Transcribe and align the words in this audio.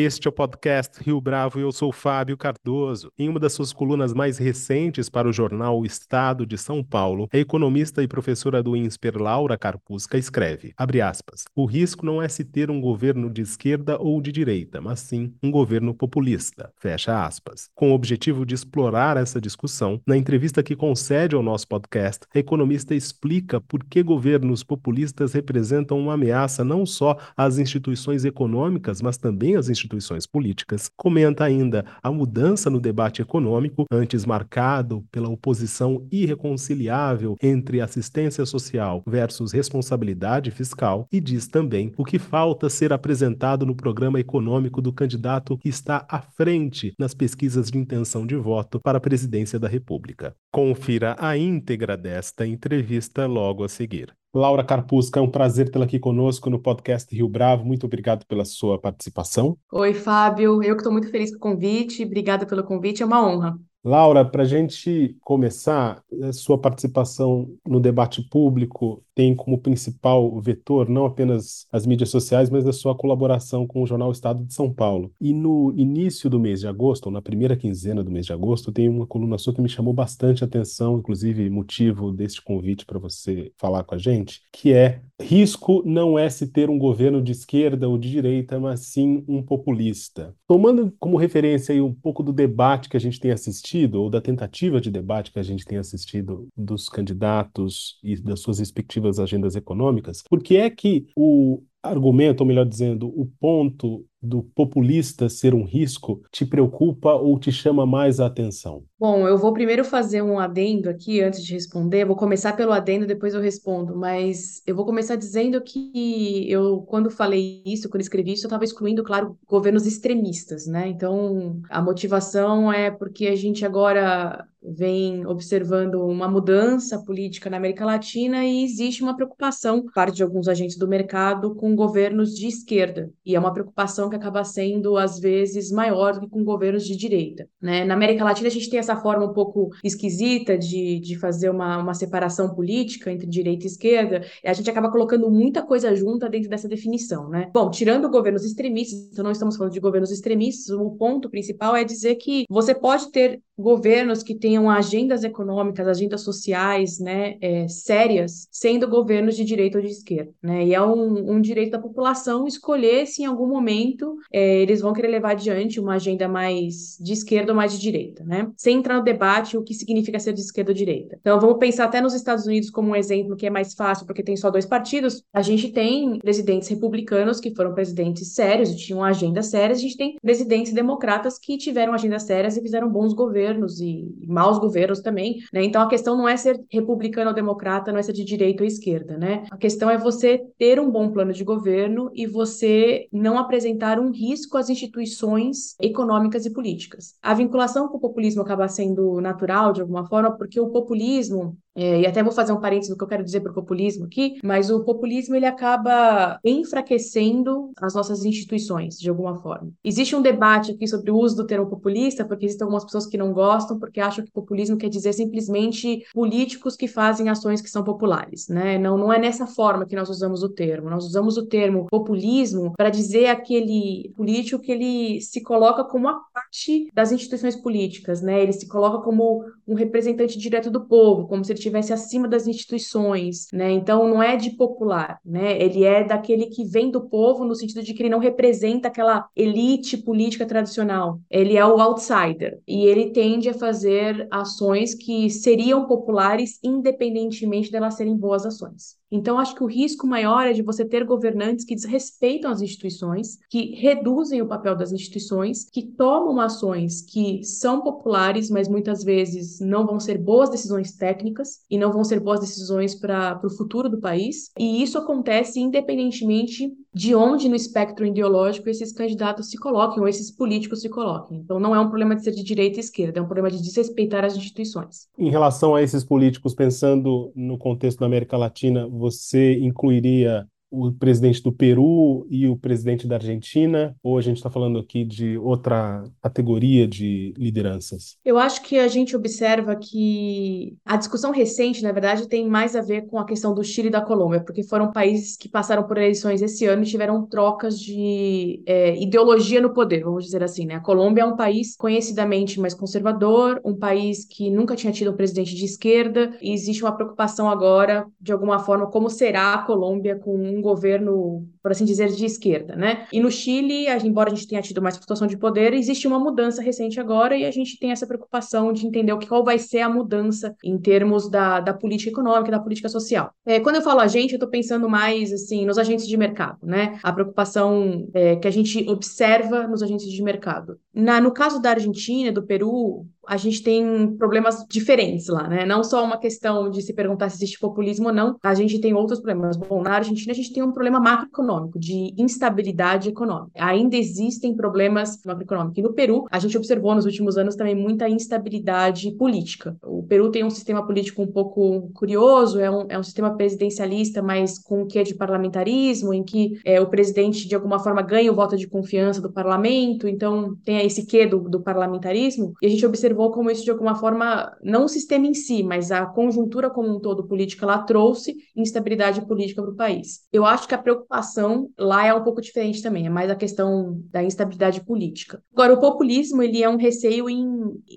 Este 0.00 0.28
é 0.28 0.30
o 0.30 0.32
podcast 0.32 1.02
Rio 1.02 1.20
Bravo 1.20 1.58
e 1.58 1.62
eu 1.62 1.72
sou 1.72 1.90
Fábio 1.90 2.36
Cardoso. 2.36 3.10
Em 3.18 3.28
uma 3.28 3.40
das 3.40 3.52
suas 3.52 3.72
colunas 3.72 4.14
mais 4.14 4.38
recentes 4.38 5.08
para 5.08 5.28
o 5.28 5.32
jornal 5.32 5.80
O 5.80 5.84
Estado 5.84 6.46
de 6.46 6.56
São 6.56 6.84
Paulo, 6.84 7.28
a 7.32 7.36
economista 7.36 8.00
e 8.00 8.06
professora 8.06 8.62
do 8.62 8.76
INSPER 8.76 9.20
Laura 9.20 9.58
Carpusca 9.58 10.16
escreve, 10.16 10.72
aspas, 11.02 11.46
o 11.52 11.64
risco 11.64 12.06
não 12.06 12.22
é 12.22 12.28
se 12.28 12.44
ter 12.44 12.70
um 12.70 12.80
governo 12.80 13.28
de 13.28 13.42
esquerda 13.42 14.00
ou 14.00 14.22
de 14.22 14.30
direita, 14.30 14.80
mas 14.80 15.00
sim 15.00 15.34
um 15.42 15.50
governo 15.50 15.92
populista, 15.92 16.70
fecha 16.78 17.26
aspas. 17.26 17.68
Com 17.74 17.90
o 17.90 17.94
objetivo 17.94 18.46
de 18.46 18.54
explorar 18.54 19.16
essa 19.16 19.40
discussão, 19.40 20.00
na 20.06 20.16
entrevista 20.16 20.62
que 20.62 20.76
concede 20.76 21.34
ao 21.34 21.42
nosso 21.42 21.66
podcast, 21.66 22.24
a 22.32 22.38
economista 22.38 22.94
explica 22.94 23.60
por 23.60 23.82
que 23.82 24.00
governos 24.04 24.62
populistas 24.62 25.32
representam 25.32 25.98
uma 25.98 26.14
ameaça 26.14 26.62
não 26.62 26.86
só 26.86 27.18
às 27.36 27.58
instituições 27.58 28.24
econômicas, 28.24 29.02
mas 29.02 29.16
também 29.16 29.56
às 29.56 29.68
instituições 29.68 29.87
instituições 29.88 30.26
políticas, 30.26 30.90
comenta 30.96 31.44
ainda 31.44 31.84
a 32.02 32.10
mudança 32.10 32.68
no 32.68 32.80
debate 32.80 33.22
econômico, 33.22 33.84
antes 33.90 34.26
marcado 34.26 35.04
pela 35.10 35.28
oposição 35.28 36.06
irreconciliável 36.12 37.36
entre 37.42 37.80
assistência 37.80 38.44
social 38.44 39.02
versus 39.06 39.52
responsabilidade 39.52 40.50
fiscal, 40.50 41.06
e 41.10 41.20
diz 41.20 41.48
também 41.48 41.92
o 41.96 42.04
que 42.04 42.18
falta 42.18 42.68
ser 42.68 42.92
apresentado 42.92 43.64
no 43.64 43.74
programa 43.74 44.20
econômico 44.20 44.82
do 44.82 44.92
candidato 44.92 45.56
que 45.58 45.68
está 45.68 46.06
à 46.08 46.20
frente 46.20 46.92
nas 46.98 47.14
pesquisas 47.14 47.70
de 47.70 47.78
intenção 47.78 48.26
de 48.26 48.36
voto 48.36 48.80
para 48.80 48.98
a 48.98 49.00
presidência 49.00 49.58
da 49.58 49.68
República. 49.68 50.34
Confira 50.52 51.16
a 51.18 51.36
íntegra 51.36 51.96
desta 51.96 52.46
entrevista 52.46 53.26
logo 53.26 53.64
a 53.64 53.68
seguir. 53.68 54.12
Laura 54.38 54.62
Carpusca, 54.62 55.18
é 55.18 55.22
um 55.22 55.28
prazer 55.28 55.68
tê-la 55.68 55.84
aqui 55.84 55.98
conosco 55.98 56.48
no 56.48 56.60
podcast 56.60 57.12
Rio 57.12 57.28
Bravo. 57.28 57.64
Muito 57.64 57.86
obrigado 57.86 58.24
pela 58.24 58.44
sua 58.44 58.78
participação. 58.78 59.58
Oi, 59.72 59.92
Fábio. 59.92 60.62
Eu 60.62 60.76
que 60.76 60.80
estou 60.80 60.92
muito 60.92 61.10
feliz 61.10 61.32
com 61.32 61.36
o 61.36 61.52
convite. 61.52 62.04
Obrigada 62.04 62.46
pelo 62.46 62.62
convite, 62.62 63.02
é 63.02 63.06
uma 63.06 63.26
honra. 63.26 63.58
Laura, 63.82 64.24
para 64.24 64.42
a 64.44 64.46
gente 64.46 65.16
começar, 65.22 66.02
a 66.22 66.32
sua 66.32 66.56
participação 66.56 67.48
no 67.66 67.80
debate 67.80 68.22
público 68.28 69.02
tem 69.18 69.34
como 69.34 69.58
principal 69.58 70.40
vetor 70.40 70.88
não 70.88 71.04
apenas 71.04 71.66
as 71.72 71.84
mídias 71.84 72.08
sociais, 72.08 72.48
mas 72.48 72.64
a 72.68 72.72
sua 72.72 72.94
colaboração 72.94 73.66
com 73.66 73.82
o 73.82 73.86
jornal 73.86 74.12
Estado 74.12 74.44
de 74.44 74.54
São 74.54 74.72
Paulo. 74.72 75.10
E 75.20 75.34
no 75.34 75.74
início 75.76 76.30
do 76.30 76.38
mês 76.38 76.60
de 76.60 76.68
agosto, 76.68 77.06
ou 77.06 77.12
na 77.12 77.20
primeira 77.20 77.56
quinzena 77.56 78.04
do 78.04 78.12
mês 78.12 78.26
de 78.26 78.32
agosto, 78.32 78.70
tem 78.70 78.88
uma 78.88 79.08
coluna 79.08 79.36
sua 79.36 79.52
que 79.52 79.60
me 79.60 79.68
chamou 79.68 79.92
bastante 79.92 80.44
atenção, 80.44 80.98
inclusive 80.98 81.50
motivo 81.50 82.12
deste 82.12 82.40
convite 82.40 82.86
para 82.86 83.00
você 83.00 83.50
falar 83.58 83.82
com 83.82 83.96
a 83.96 83.98
gente, 83.98 84.40
que 84.52 84.72
é 84.72 85.00
risco 85.20 85.82
não 85.84 86.16
é 86.16 86.30
se 86.30 86.46
ter 86.46 86.70
um 86.70 86.78
governo 86.78 87.20
de 87.20 87.32
esquerda 87.32 87.88
ou 87.88 87.98
de 87.98 88.08
direita, 88.08 88.60
mas 88.60 88.86
sim 88.86 89.24
um 89.26 89.42
populista. 89.42 90.32
Tomando 90.46 90.92
como 91.00 91.16
referência 91.16 91.72
aí 91.72 91.80
um 91.80 91.92
pouco 91.92 92.22
do 92.22 92.32
debate 92.32 92.88
que 92.88 92.96
a 92.96 93.00
gente 93.00 93.18
tem 93.18 93.32
assistido, 93.32 94.00
ou 94.00 94.08
da 94.08 94.20
tentativa 94.20 94.80
de 94.80 94.92
debate 94.92 95.32
que 95.32 95.40
a 95.40 95.42
gente 95.42 95.64
tem 95.64 95.76
assistido 95.76 96.46
dos 96.56 96.88
candidatos 96.88 97.98
e 98.00 98.14
das 98.14 98.38
suas 98.38 98.60
respectivas 98.60 99.07
das 99.08 99.18
agendas 99.18 99.56
econômicas, 99.56 100.22
por 100.28 100.42
que 100.42 100.56
é 100.56 100.70
que 100.70 101.06
o 101.16 101.62
argumento, 101.82 102.40
ou 102.40 102.46
melhor 102.46 102.66
dizendo, 102.66 103.08
o 103.08 103.26
ponto 103.40 104.04
do 104.20 104.42
populista 104.42 105.28
ser 105.28 105.54
um 105.54 105.62
risco 105.64 106.20
te 106.32 106.44
preocupa 106.44 107.12
ou 107.14 107.38
te 107.38 107.52
chama 107.52 107.86
mais 107.86 108.18
a 108.18 108.26
atenção? 108.26 108.82
Bom, 108.98 109.28
eu 109.28 109.38
vou 109.38 109.52
primeiro 109.52 109.84
fazer 109.84 110.22
um 110.22 110.40
adendo 110.40 110.90
aqui 110.90 111.20
antes 111.20 111.44
de 111.44 111.52
responder. 111.52 112.04
Vou 112.04 112.16
começar 112.16 112.54
pelo 112.54 112.72
adendo, 112.72 113.06
depois 113.06 113.32
eu 113.32 113.40
respondo. 113.40 113.96
Mas 113.96 114.60
eu 114.66 114.74
vou 114.74 114.84
começar 114.84 115.14
dizendo 115.14 115.60
que 115.60 116.50
eu, 116.50 116.82
quando 116.82 117.10
falei 117.10 117.62
isso, 117.64 117.88
quando 117.88 118.00
escrevi 118.00 118.32
isso, 118.32 118.44
eu 118.44 118.48
estava 118.48 118.64
excluindo, 118.64 119.04
claro, 119.04 119.38
governos 119.46 119.86
extremistas, 119.86 120.66
né? 120.66 120.88
Então, 120.88 121.60
a 121.70 121.80
motivação 121.80 122.72
é 122.72 122.90
porque 122.90 123.28
a 123.28 123.36
gente 123.36 123.64
agora 123.64 124.44
vem 124.76 125.26
observando 125.26 125.96
uma 125.96 126.28
mudança 126.28 126.98
política 127.02 127.50
na 127.50 127.56
América 127.56 127.84
Latina 127.84 128.44
e 128.44 128.64
existe 128.64 129.02
uma 129.02 129.14
preocupação, 129.14 129.84
parte 129.94 130.16
de 130.16 130.22
alguns 130.22 130.48
agentes 130.48 130.76
do 130.76 130.88
mercado, 130.88 131.54
com 131.54 131.74
governos 131.74 132.34
de 132.34 132.46
esquerda. 132.46 133.10
E 133.24 133.34
é 133.34 133.38
uma 133.38 133.52
preocupação 133.52 134.08
que 134.08 134.16
acaba 134.16 134.44
sendo, 134.44 134.96
às 134.96 135.18
vezes, 135.18 135.70
maior 135.70 136.14
do 136.14 136.20
que 136.20 136.28
com 136.28 136.44
governos 136.44 136.84
de 136.84 136.96
direita. 136.96 137.48
Né? 137.60 137.84
Na 137.84 137.94
América 137.94 138.24
Latina, 138.24 138.48
a 138.48 138.50
gente 138.50 138.70
tem 138.70 138.78
essa 138.78 138.96
forma 138.96 139.24
um 139.24 139.32
pouco 139.32 139.70
esquisita 139.82 140.56
de, 140.56 141.00
de 141.00 141.18
fazer 141.18 141.50
uma, 141.50 141.78
uma 141.78 141.94
separação 141.94 142.54
política 142.54 143.10
entre 143.10 143.26
direita 143.26 143.64
e 143.64 143.68
esquerda, 143.68 144.24
e 144.42 144.48
a 144.48 144.52
gente 144.52 144.70
acaba 144.70 144.90
colocando 144.90 145.30
muita 145.30 145.62
coisa 145.62 145.94
junta 145.94 146.28
dentro 146.28 146.48
dessa 146.48 146.68
definição. 146.68 147.28
Né? 147.28 147.50
Bom, 147.52 147.70
tirando 147.70 148.08
governos 148.08 148.44
extremistas, 148.44 149.08
então 149.10 149.24
não 149.24 149.32
estamos 149.32 149.56
falando 149.56 149.72
de 149.72 149.80
governos 149.80 150.10
extremistas, 150.10 150.70
o 150.70 150.90
ponto 150.92 151.28
principal 151.28 151.76
é 151.76 151.84
dizer 151.84 152.16
que 152.16 152.44
você 152.48 152.74
pode 152.74 153.10
ter 153.10 153.40
governos 153.58 154.22
que 154.22 154.34
tenham 154.34 154.70
agendas 154.70 155.24
econômicas, 155.24 155.86
agendas 155.86 156.22
sociais, 156.22 156.98
né, 156.98 157.36
é, 157.40 157.66
sérias, 157.68 158.48
sendo 158.50 158.88
governos 158.88 159.36
de 159.36 159.44
direita 159.44 159.78
ou 159.78 159.84
de 159.84 159.90
esquerda, 159.90 160.32
né, 160.42 160.66
e 160.66 160.74
é 160.74 160.82
um, 160.82 161.32
um 161.32 161.40
direito 161.40 161.72
da 161.72 161.78
população 161.78 162.46
escolher 162.46 163.06
se 163.06 163.22
em 163.22 163.26
algum 163.26 163.46
momento 163.46 164.16
é, 164.32 164.60
eles 164.60 164.80
vão 164.80 164.92
querer 164.92 165.08
levar 165.08 165.32
adiante 165.32 165.80
uma 165.80 165.94
agenda 165.94 166.28
mais 166.28 166.96
de 167.00 167.12
esquerda 167.12 167.52
ou 167.52 167.56
mais 167.56 167.72
de 167.72 167.78
direita, 167.78 168.24
né, 168.24 168.50
sem 168.56 168.78
entrar 168.78 168.96
no 168.96 169.04
debate 169.04 169.56
o 169.56 169.62
que 169.62 169.74
significa 169.74 170.18
ser 170.18 170.32
de 170.32 170.40
esquerda 170.40 170.70
ou 170.70 170.74
direita. 170.74 171.18
Então 171.20 171.40
vamos 171.40 171.58
pensar 171.58 171.84
até 171.84 172.00
nos 172.00 172.14
Estados 172.14 172.46
Unidos 172.46 172.70
como 172.70 172.90
um 172.90 172.96
exemplo 172.96 173.36
que 173.36 173.46
é 173.46 173.50
mais 173.50 173.74
fácil 173.74 174.06
porque 174.06 174.22
tem 174.22 174.36
só 174.36 174.50
dois 174.50 174.66
partidos. 174.66 175.22
A 175.32 175.42
gente 175.42 175.70
tem 175.72 176.18
presidentes 176.18 176.68
republicanos 176.68 177.40
que 177.40 177.54
foram 177.54 177.74
presidentes 177.74 178.34
sérios 178.34 178.70
e 178.70 178.76
tinham 178.76 179.02
agendas 179.02 179.46
sérias. 179.46 179.78
A 179.78 179.82
gente 179.82 179.96
tem 179.96 180.16
presidentes 180.22 180.72
democratas 180.72 181.38
que 181.38 181.56
tiveram 181.56 181.92
agendas 181.92 182.22
sérias 182.24 182.56
e 182.56 182.62
fizeram 182.62 182.88
bons 182.88 183.12
governos 183.12 183.47
governos 183.48 183.80
e 183.80 184.06
maus 184.26 184.58
governos 184.58 185.00
também, 185.00 185.38
né? 185.52 185.64
Então 185.64 185.82
a 185.82 185.88
questão 185.88 186.16
não 186.16 186.28
é 186.28 186.36
ser 186.36 186.60
republicano 186.70 187.30
ou 187.30 187.34
democrata, 187.34 187.90
não 187.90 187.98
é 187.98 188.02
ser 188.02 188.12
de 188.12 188.24
direita 188.24 188.62
ou 188.62 188.66
esquerda, 188.66 189.16
né? 189.16 189.44
A 189.50 189.56
questão 189.56 189.90
é 189.90 189.96
você 189.96 190.38
ter 190.58 190.78
um 190.78 190.90
bom 190.90 191.10
plano 191.10 191.32
de 191.32 191.44
governo 191.44 192.10
e 192.14 192.26
você 192.26 193.08
não 193.12 193.38
apresentar 193.38 193.98
um 193.98 194.10
risco 194.10 194.56
às 194.56 194.68
instituições 194.68 195.74
econômicas 195.80 196.44
e 196.44 196.52
políticas. 196.52 197.14
A 197.22 197.34
vinculação 197.34 197.88
com 197.88 197.96
o 197.96 198.00
populismo 198.00 198.42
acaba 198.42 198.68
sendo 198.68 199.20
natural 199.20 199.72
de 199.72 199.80
alguma 199.80 200.06
forma, 200.06 200.36
porque 200.36 200.60
o 200.60 200.70
populismo 200.70 201.56
é, 201.78 202.00
e 202.00 202.06
até 202.06 202.24
vou 202.24 202.32
fazer 202.32 202.52
um 202.52 202.60
parênteses 202.60 202.90
do 202.90 202.96
que 202.96 203.04
eu 203.04 203.08
quero 203.08 203.24
dizer 203.24 203.40
para 203.40 203.52
o 203.52 203.54
populismo 203.54 204.06
aqui, 204.06 204.38
mas 204.42 204.68
o 204.68 204.82
populismo 204.84 205.36
ele 205.36 205.46
acaba 205.46 206.40
enfraquecendo 206.44 207.70
as 207.80 207.94
nossas 207.94 208.24
instituições, 208.24 208.98
de 208.98 209.08
alguma 209.08 209.36
forma. 209.36 209.70
Existe 209.84 210.16
um 210.16 210.20
debate 210.20 210.72
aqui 210.72 210.88
sobre 210.88 211.12
o 211.12 211.16
uso 211.16 211.36
do 211.36 211.46
termo 211.46 211.66
populista, 211.66 212.24
porque 212.24 212.46
existem 212.46 212.64
algumas 212.64 212.84
pessoas 212.84 213.06
que 213.06 213.16
não 213.16 213.32
gostam, 213.32 213.78
porque 213.78 214.00
acham 214.00 214.24
que 214.24 214.32
populismo 214.32 214.76
quer 214.76 214.88
dizer 214.88 215.12
simplesmente 215.12 216.04
políticos 216.12 216.74
que 216.74 216.88
fazem 216.88 217.28
ações 217.28 217.60
que 217.60 217.70
são 217.70 217.84
populares, 217.84 218.48
né? 218.48 218.76
Não, 218.76 218.98
não 218.98 219.12
é 219.12 219.18
nessa 219.18 219.46
forma 219.46 219.86
que 219.86 219.94
nós 219.94 220.08
usamos 220.08 220.42
o 220.42 220.48
termo. 220.48 220.90
Nós 220.90 221.04
usamos 221.04 221.36
o 221.36 221.46
termo 221.46 221.86
populismo 221.88 222.72
para 222.76 222.90
dizer 222.90 223.26
aquele 223.26 224.12
político 224.16 224.60
que 224.60 224.72
ele 224.72 225.20
se 225.20 225.42
coloca 225.42 225.84
como 225.84 226.08
a 226.08 226.14
parte 226.32 226.88
das 226.92 227.12
instituições 227.12 227.54
políticas, 227.54 228.20
né? 228.20 228.42
Ele 228.42 228.52
se 228.52 228.66
coloca 228.66 229.04
como 229.04 229.44
um 229.68 229.74
representante 229.74 230.38
direto 230.38 230.70
do 230.70 230.86
povo, 230.86 231.28
como 231.28 231.44
se 231.44 231.52
ele 231.52 231.58
estivesse 231.58 231.92
acima 231.92 232.26
das 232.26 232.46
instituições, 232.46 233.46
né? 233.52 233.70
Então 233.70 234.08
não 234.08 234.22
é 234.22 234.34
de 234.36 234.50
popular, 234.50 235.20
né? 235.24 235.60
Ele 235.60 235.84
é 235.84 236.02
daquele 236.02 236.46
que 236.46 236.64
vem 236.64 236.90
do 236.90 237.02
povo 237.08 237.44
no 237.44 237.54
sentido 237.54 237.82
de 237.82 237.92
que 237.92 238.02
ele 238.02 238.08
não 238.08 238.18
representa 238.18 238.88
aquela 238.88 239.28
elite 239.36 239.98
política 239.98 240.46
tradicional. 240.46 241.20
Ele 241.30 241.56
é 241.56 241.66
o 241.66 241.80
outsider 241.80 242.60
e 242.66 242.86
ele 242.86 243.10
tende 243.10 243.50
a 243.50 243.54
fazer 243.54 244.26
ações 244.30 244.94
que 244.94 245.28
seriam 245.28 245.86
populares 245.86 246.58
independentemente 246.64 247.70
delas 247.70 247.94
serem 247.94 248.16
boas 248.16 248.46
ações. 248.46 248.98
Então, 249.10 249.38
acho 249.38 249.54
que 249.54 249.64
o 249.64 249.66
risco 249.66 250.06
maior 250.06 250.46
é 250.46 250.52
de 250.52 250.62
você 250.62 250.84
ter 250.84 251.04
governantes 251.04 251.64
que 251.64 251.74
desrespeitam 251.74 252.50
as 252.50 252.60
instituições, 252.60 253.38
que 253.48 253.74
reduzem 253.74 254.42
o 254.42 254.46
papel 254.46 254.76
das 254.76 254.92
instituições, 254.92 255.64
que 255.70 255.82
tomam 255.82 256.38
ações 256.40 257.00
que 257.00 257.42
são 257.42 257.80
populares, 257.80 258.50
mas 258.50 258.68
muitas 258.68 259.02
vezes 259.02 259.57
não 259.60 259.86
vão 259.86 259.98
ser 259.98 260.18
boas 260.18 260.50
decisões 260.50 260.96
técnicas 260.96 261.60
e 261.70 261.78
não 261.78 261.92
vão 261.92 262.04
ser 262.04 262.20
boas 262.20 262.40
decisões 262.40 262.94
para 262.94 263.40
o 263.44 263.50
futuro 263.50 263.88
do 263.88 264.00
país. 264.00 264.50
E 264.58 264.82
isso 264.82 264.98
acontece 264.98 265.60
independentemente 265.60 266.72
de 266.94 267.14
onde 267.14 267.48
no 267.48 267.54
espectro 267.54 268.06
ideológico 268.06 268.68
esses 268.68 268.92
candidatos 268.92 269.50
se 269.50 269.58
coloquem 269.58 270.00
ou 270.00 270.08
esses 270.08 270.30
políticos 270.30 270.80
se 270.80 270.88
coloquem. 270.88 271.38
Então, 271.38 271.60
não 271.60 271.74
é 271.74 271.80
um 271.80 271.88
problema 271.88 272.16
de 272.16 272.24
ser 272.24 272.32
de 272.32 272.42
direita 272.42 272.78
e 272.78 272.80
esquerda, 272.80 273.18
é 273.18 273.22
um 273.22 273.26
problema 273.26 273.50
de 273.50 273.62
desrespeitar 273.62 274.24
as 274.24 274.36
instituições. 274.36 275.06
Em 275.18 275.30
relação 275.30 275.74
a 275.74 275.82
esses 275.82 276.04
políticos, 276.04 276.54
pensando 276.54 277.32
no 277.34 277.58
contexto 277.58 278.00
da 278.00 278.06
América 278.06 278.36
Latina, 278.36 278.88
você 278.88 279.58
incluiria 279.58 280.46
o 280.70 280.92
presidente 280.92 281.42
do 281.42 281.52
Peru 281.52 282.26
e 282.30 282.46
o 282.46 282.56
presidente 282.56 283.06
da 283.06 283.16
Argentina? 283.16 283.94
Ou 284.02 284.18
a 284.18 284.20
gente 284.20 284.36
está 284.36 284.50
falando 284.50 284.78
aqui 284.78 285.04
de 285.04 285.38
outra 285.38 286.04
categoria 286.22 286.86
de 286.86 287.32
lideranças? 287.36 288.16
Eu 288.24 288.38
acho 288.38 288.62
que 288.62 288.78
a 288.78 288.88
gente 288.88 289.16
observa 289.16 289.76
que 289.76 290.76
a 290.84 290.96
discussão 290.96 291.30
recente, 291.30 291.82
na 291.82 291.92
verdade, 291.92 292.28
tem 292.28 292.48
mais 292.48 292.76
a 292.76 292.80
ver 292.80 293.06
com 293.06 293.18
a 293.18 293.24
questão 293.24 293.54
do 293.54 293.64
Chile 293.64 293.88
e 293.88 293.90
da 293.90 294.00
Colômbia, 294.00 294.40
porque 294.40 294.62
foram 294.62 294.92
países 294.92 295.36
que 295.36 295.48
passaram 295.48 295.84
por 295.84 295.96
eleições 295.96 296.42
esse 296.42 296.66
ano 296.66 296.82
e 296.82 296.86
tiveram 296.86 297.26
trocas 297.26 297.78
de 297.78 298.62
é, 298.66 299.00
ideologia 299.00 299.60
no 299.60 299.72
poder, 299.72 300.02
vamos 300.02 300.24
dizer 300.24 300.42
assim. 300.42 300.66
Né? 300.66 300.74
A 300.74 300.80
Colômbia 300.80 301.22
é 301.22 301.26
um 301.26 301.36
país 301.36 301.76
conhecidamente 301.76 302.60
mais 302.60 302.74
conservador, 302.74 303.60
um 303.64 303.74
país 303.74 304.24
que 304.24 304.50
nunca 304.50 304.76
tinha 304.76 304.92
tido 304.92 305.10
um 305.10 305.16
presidente 305.16 305.54
de 305.54 305.64
esquerda, 305.64 306.36
e 306.40 306.52
existe 306.52 306.82
uma 306.82 306.94
preocupação 306.94 307.48
agora, 307.48 308.06
de 308.20 308.32
alguma 308.32 308.58
forma, 308.58 308.86
como 308.86 309.08
será 309.08 309.54
a 309.54 309.62
Colômbia 309.62 310.16
com 310.16 310.57
um 310.58 310.62
governo, 310.62 311.46
por 311.62 311.70
assim 311.70 311.84
dizer, 311.84 312.08
de 312.08 312.24
esquerda, 312.24 312.76
né? 312.76 313.06
E 313.12 313.20
no 313.20 313.30
Chile, 313.30 313.86
embora 314.04 314.30
a 314.30 314.34
gente 314.34 314.46
tenha 314.46 314.62
tido 314.62 314.82
mais 314.82 314.94
situação 314.94 315.26
de 315.26 315.36
poder, 315.36 315.72
existe 315.72 316.06
uma 316.06 316.18
mudança 316.18 316.60
recente 316.60 317.00
agora 317.00 317.36
e 317.36 317.44
a 317.44 317.50
gente 317.50 317.78
tem 317.78 317.90
essa 317.90 318.06
preocupação 318.06 318.72
de 318.72 318.86
entender 318.86 319.12
o 319.12 319.18
que, 319.18 319.26
qual 319.26 319.44
vai 319.44 319.58
ser 319.58 319.80
a 319.80 319.88
mudança 319.88 320.54
em 320.62 320.78
termos 320.78 321.30
da, 321.30 321.60
da 321.60 321.72
política 321.72 322.10
econômica, 322.10 322.50
da 322.50 322.60
política 322.60 322.88
social. 322.88 323.32
É, 323.46 323.60
quando 323.60 323.76
eu 323.76 323.82
falo 323.82 324.00
a 324.00 324.06
gente, 324.06 324.32
eu 324.32 324.36
estou 324.36 324.50
pensando 324.50 324.88
mais 324.88 325.32
assim 325.32 325.64
nos 325.64 325.78
agentes 325.78 326.06
de 326.06 326.16
mercado, 326.16 326.66
né? 326.66 326.98
A 327.02 327.12
preocupação 327.12 328.08
é, 328.12 328.36
que 328.36 328.48
a 328.48 328.50
gente 328.50 328.88
observa 328.88 329.66
nos 329.66 329.82
agentes 329.82 330.10
de 330.10 330.22
mercado. 330.22 330.78
Na, 330.98 331.20
no 331.20 331.30
caso 331.30 331.62
da 331.62 331.70
Argentina, 331.70 332.32
do 332.32 332.42
Peru, 332.42 333.06
a 333.24 333.36
gente 333.36 333.62
tem 333.62 334.16
problemas 334.16 334.64
diferentes 334.68 335.28
lá, 335.28 335.46
né? 335.46 335.64
Não 335.64 335.84
só 335.84 336.02
uma 336.02 336.18
questão 336.18 336.70
de 336.70 336.82
se 336.82 336.92
perguntar 336.92 337.28
se 337.28 337.36
existe 337.36 337.56
populismo 337.60 338.08
ou 338.08 338.12
não, 338.12 338.36
a 338.42 338.52
gente 338.52 338.80
tem 338.80 338.94
outros 338.94 339.20
problemas. 339.20 339.56
Bom, 339.56 339.80
na 339.80 339.92
Argentina 339.92 340.32
a 340.32 340.34
gente 340.34 340.52
tem 340.52 340.60
um 340.60 340.72
problema 340.72 340.98
macroeconômico, 340.98 341.78
de 341.78 342.12
instabilidade 342.18 343.10
econômica. 343.10 343.52
Ainda 343.54 343.96
existem 343.96 344.56
problemas 344.56 345.22
macroeconômicos. 345.24 345.78
E 345.78 345.82
no 345.82 345.92
Peru, 345.92 346.26
a 346.32 346.38
gente 346.40 346.56
observou 346.56 346.92
nos 346.96 347.04
últimos 347.04 347.38
anos 347.38 347.54
também 347.54 347.76
muita 347.76 348.08
instabilidade 348.08 349.12
política. 349.12 349.76
O 349.84 349.97
Peru 350.08 350.30
tem 350.30 350.44
um 350.44 350.50
sistema 350.50 350.84
político 350.86 351.22
um 351.22 351.26
pouco 351.26 351.90
curioso, 351.92 352.58
é 352.60 352.70
um, 352.70 352.86
é 352.88 352.98
um 352.98 353.02
sistema 353.02 353.36
presidencialista, 353.36 354.22
mas 354.22 354.58
com 354.58 354.82
o 354.82 354.86
que 354.86 355.02
de 355.02 355.14
parlamentarismo, 355.14 356.12
em 356.12 356.24
que 356.24 356.58
é, 356.64 356.80
o 356.80 356.88
presidente, 356.88 357.46
de 357.46 357.54
alguma 357.54 357.78
forma, 357.78 358.02
ganha 358.02 358.32
o 358.32 358.34
voto 358.34 358.56
de 358.56 358.66
confiança 358.66 359.20
do 359.20 359.32
parlamento, 359.32 360.08
então 360.08 360.56
tem 360.64 360.84
esse 360.84 361.06
quê 361.06 361.26
do, 361.26 361.48
do 361.48 361.60
parlamentarismo, 361.60 362.52
e 362.60 362.66
a 362.66 362.68
gente 362.68 362.84
observou 362.84 363.30
como 363.30 363.50
isso, 363.50 363.64
de 363.64 363.70
alguma 363.70 363.94
forma, 363.94 364.56
não 364.62 364.84
o 364.84 364.88
sistema 364.88 365.26
em 365.26 365.34
si, 365.34 365.62
mas 365.62 365.90
a 365.90 366.06
conjuntura 366.06 366.70
como 366.70 366.88
um 366.88 367.00
todo 367.00 367.26
política, 367.26 367.64
ela 367.64 367.78
trouxe 367.78 368.36
instabilidade 368.56 369.24
política 369.26 369.62
para 369.62 369.70
o 369.70 369.76
país. 369.76 370.20
Eu 370.32 370.44
acho 370.44 370.66
que 370.66 370.74
a 370.74 370.78
preocupação 370.78 371.70
lá 371.78 372.06
é 372.06 372.14
um 372.14 372.24
pouco 372.24 372.40
diferente 372.40 372.82
também, 372.82 373.06
é 373.06 373.10
mais 373.10 373.30
a 373.30 373.36
questão 373.36 374.00
da 374.10 374.22
instabilidade 374.22 374.84
política. 374.84 375.42
Agora, 375.52 375.74
o 375.74 375.80
populismo, 375.80 376.42
ele 376.42 376.62
é 376.62 376.68
um 376.68 376.76
receio 376.76 377.28
em, 377.28 377.46